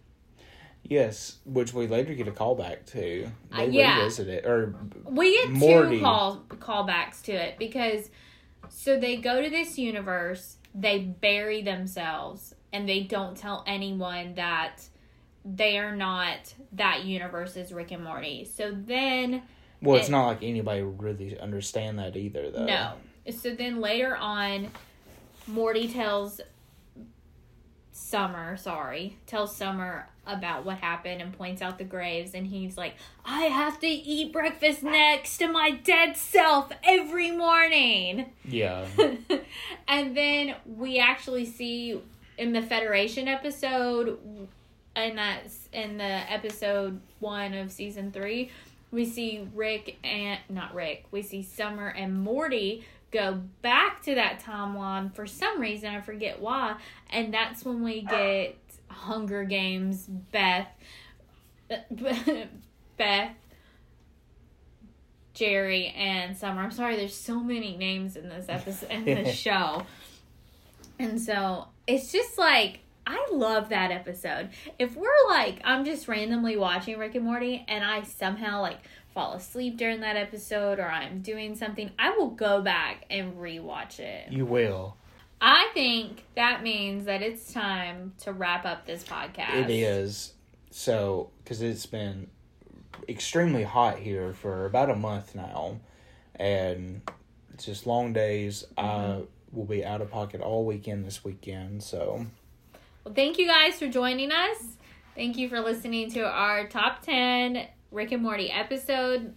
Yes, 0.83 1.37
which 1.45 1.73
we 1.73 1.87
later 1.87 2.13
get 2.13 2.27
a 2.27 2.31
callback 2.31 2.85
to. 2.87 3.29
They 3.51 3.57
Uh, 3.57 3.61
yeah. 3.63 3.97
revisit 3.99 4.27
it, 4.27 4.45
or 4.45 4.75
We 5.05 5.33
get 5.37 5.49
Morty. 5.51 5.97
two 5.97 6.01
call 6.03 6.37
callbacks 6.49 7.21
to 7.23 7.31
it 7.33 7.57
because 7.59 8.09
so 8.69 8.99
they 8.99 9.17
go 9.17 9.41
to 9.41 9.49
this 9.49 9.77
universe, 9.77 10.57
they 10.73 10.99
bury 10.99 11.61
themselves, 11.61 12.55
and 12.71 12.87
they 12.87 13.01
don't 13.01 13.35
tell 13.35 13.63
anyone 13.67 14.35
that 14.35 14.83
they 15.45 15.77
are 15.77 15.95
not 15.95 16.53
that 16.73 17.05
universe's 17.05 17.71
Rick 17.73 17.91
and 17.91 18.03
Morty. 18.03 18.45
So 18.45 18.71
then 18.71 19.43
well, 19.81 19.97
it's 19.97 20.09
not 20.09 20.27
like 20.27 20.43
anybody 20.43 20.81
would 20.83 21.01
really 21.01 21.39
understand 21.39 21.99
that 21.99 22.15
either, 22.17 22.51
though. 22.51 22.65
no. 22.65 22.93
So 23.31 23.53
then 23.53 23.79
later 23.81 24.15
on, 24.15 24.71
Morty 25.47 25.87
tells 25.87 26.41
Summer, 27.91 28.55
sorry, 28.57 29.17
tells 29.27 29.55
Summer 29.55 30.07
about 30.25 30.63
what 30.63 30.77
happened 30.77 31.21
and 31.21 31.35
points 31.35 31.61
out 31.61 31.77
the 31.77 31.83
graves. 31.83 32.33
And 32.33 32.47
he's 32.47 32.77
like, 32.77 32.95
I 33.25 33.43
have 33.43 33.79
to 33.81 33.87
eat 33.87 34.31
breakfast 34.31 34.83
next 34.83 35.37
to 35.37 35.47
my 35.47 35.71
dead 35.71 36.15
self 36.15 36.71
every 36.83 37.31
morning. 37.31 38.31
Yeah, 38.45 38.87
and 39.87 40.15
then 40.15 40.55
we 40.65 40.99
actually 40.99 41.45
see 41.45 42.01
in 42.37 42.53
the 42.53 42.61
Federation 42.61 43.27
episode, 43.27 44.17
and 44.95 45.17
that's 45.17 45.67
in 45.73 45.97
the 45.97 46.03
episode 46.03 46.99
one 47.19 47.53
of 47.53 47.71
season 47.71 48.11
three, 48.11 48.49
we 48.91 49.05
see 49.05 49.47
Rick 49.53 49.97
and 50.03 50.39
not 50.49 50.73
Rick, 50.73 51.05
we 51.11 51.21
see 51.21 51.43
Summer 51.43 51.89
and 51.89 52.21
Morty 52.21 52.85
go 53.11 53.41
back 53.61 54.03
to 54.03 54.15
that 54.15 54.41
timeline 54.41 55.13
for 55.13 55.25
some 55.25 55.59
reason, 55.59 55.89
I 55.89 56.01
forget 56.01 56.39
why, 56.39 56.75
and 57.09 57.33
that's 57.33 57.65
when 57.65 57.83
we 57.83 58.01
get 58.01 58.55
Hunger 58.87 59.43
Games 59.43 60.05
Beth 60.07 60.67
Beth 62.97 63.35
Jerry 65.33 65.87
and 65.95 66.35
Summer. 66.35 66.61
I'm 66.61 66.71
sorry, 66.71 66.97
there's 66.97 67.15
so 67.15 67.39
many 67.39 67.77
names 67.77 68.15
in 68.15 68.27
this 68.27 68.47
episode 68.49 68.91
in 68.91 69.05
this 69.05 69.35
show. 69.35 69.83
And 70.97 71.21
so 71.21 71.67
it's 71.87 72.11
just 72.11 72.37
like 72.37 72.79
I 73.07 73.27
love 73.31 73.69
that 73.69 73.91
episode. 73.91 74.49
If 74.77 74.95
we're 74.95 75.09
like 75.29 75.61
I'm 75.63 75.85
just 75.85 76.07
randomly 76.07 76.57
watching 76.57 76.97
Rick 76.97 77.15
and 77.15 77.25
Morty 77.25 77.63
and 77.67 77.83
I 77.83 78.03
somehow 78.03 78.61
like 78.61 78.79
fall 79.19 79.33
asleep 79.33 79.75
during 79.75 79.99
that 79.99 80.15
episode 80.15 80.79
or 80.79 80.89
I'm 80.89 81.19
doing 81.19 81.55
something, 81.55 81.91
I 81.99 82.11
will 82.11 82.29
go 82.29 82.61
back 82.61 83.05
and 83.09 83.35
rewatch 83.35 83.99
it. 83.99 84.31
you 84.31 84.45
will. 84.45 84.95
I 85.41 85.69
think 85.73 86.23
that 86.35 86.63
means 86.63 87.05
that 87.05 87.21
it's 87.21 87.51
time 87.51 88.13
to 88.19 88.31
wrap 88.31 88.65
up 88.65 88.85
this 88.85 89.03
podcast. 89.03 89.55
It 89.55 89.69
is 89.69 90.33
so 90.71 91.31
because 91.43 91.61
it's 91.61 91.85
been 91.85 92.27
extremely 93.09 93.63
hot 93.63 93.99
here 93.99 94.33
for 94.33 94.65
about 94.65 94.89
a 94.89 94.95
month 94.95 95.35
now, 95.35 95.79
and 96.35 97.01
it's 97.53 97.65
just 97.65 97.85
long 97.85 98.13
days. 98.13 98.65
I 98.77 98.81
mm-hmm. 98.81 99.57
will 99.57 99.65
be 99.65 99.83
out 99.83 100.01
of 100.01 100.09
pocket 100.09 100.39
all 100.39 100.65
weekend 100.65 101.05
this 101.05 101.25
weekend, 101.25 101.83
so 101.83 102.25
Well, 103.03 103.13
thank 103.13 103.37
you 103.37 103.47
guys 103.47 103.79
for 103.79 103.87
joining 103.87 104.31
us. 104.31 104.77
Thank 105.15 105.37
you 105.37 105.49
for 105.49 105.59
listening 105.59 106.09
to 106.11 106.25
our 106.25 106.67
top 106.67 107.01
10 107.01 107.67
Rick 107.91 108.11
and 108.11 108.23
Morty 108.23 108.49
episode. 108.51 109.33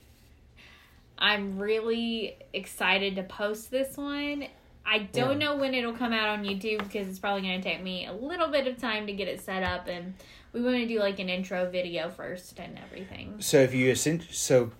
I'm 1.19 1.59
really 1.59 2.37
excited 2.53 3.17
to 3.17 3.23
post 3.23 3.71
this 3.71 3.97
one. 3.97 4.47
I 4.85 4.99
don't 4.99 5.41
Yeah. 5.41 5.47
know 5.49 5.57
when 5.57 5.75
it'll 5.75 5.93
come 5.93 6.13
out 6.13 6.29
on 6.29 6.45
YouTube 6.45 6.79
because 6.79 7.07
it's 7.09 7.19
probably 7.21 7.43
going 7.43 7.61
to 7.61 7.69
take 7.69 7.83
me 7.83 8.07
a 8.07 8.13
little 8.13 8.49
bit 8.49 8.67
of 8.67 8.79
time 8.79 9.07
to 9.07 9.13
get 9.13 9.29
it 9.29 9.41
set 9.41 9.63
up 9.63 9.87
and 9.87 10.15
we 10.53 10.61
want 10.61 10.77
to 10.77 10.87
do 10.87 10.99
like 10.99 11.19
an 11.21 11.29
intro 11.29 11.71
video 11.71 12.11
first 12.11 12.59
and 12.59 12.79
everything. 12.85 13.37
so 13.41 13.59
if 13.59 13.73
you 13.73 13.95
so 13.95 14.73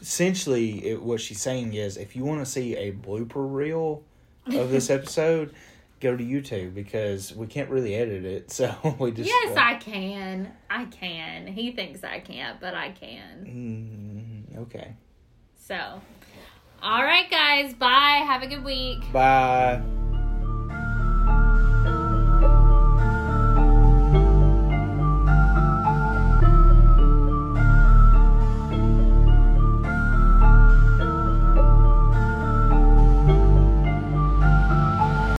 essentially 0.00 0.86
it, 0.86 1.02
what 1.02 1.20
she's 1.20 1.40
saying 1.40 1.74
is 1.74 1.96
if 1.96 2.14
you 2.14 2.24
want 2.24 2.40
to 2.44 2.46
see 2.50 2.76
a 2.76 2.92
blooper 2.92 3.52
reel 3.52 4.02
of 4.46 4.70
this 4.70 4.90
episode. 4.90 5.52
Go 6.00 6.16
to 6.16 6.22
YouTube 6.22 6.74
because 6.74 7.34
we 7.34 7.46
can't 7.46 7.70
really 7.70 7.94
edit 7.94 8.24
it, 8.24 8.50
so 8.52 8.74
we 8.98 9.12
just 9.12 9.28
yes, 9.28 9.56
uh, 9.56 9.60
I 9.60 9.74
can. 9.76 10.52
I 10.68 10.84
can. 10.86 11.46
He 11.46 11.72
thinks 11.72 12.04
I 12.04 12.20
can't, 12.20 12.60
but 12.60 12.74
I 12.74 12.90
can. 12.90 14.46
Mm, 14.54 14.58
okay. 14.62 14.94
So, 15.56 16.00
all 16.82 17.02
right, 17.02 17.30
guys. 17.30 17.74
Bye. 17.74 18.22
Have 18.26 18.42
a 18.42 18.46
good 18.46 18.64
week. 18.64 19.00
Bye. 19.12 19.82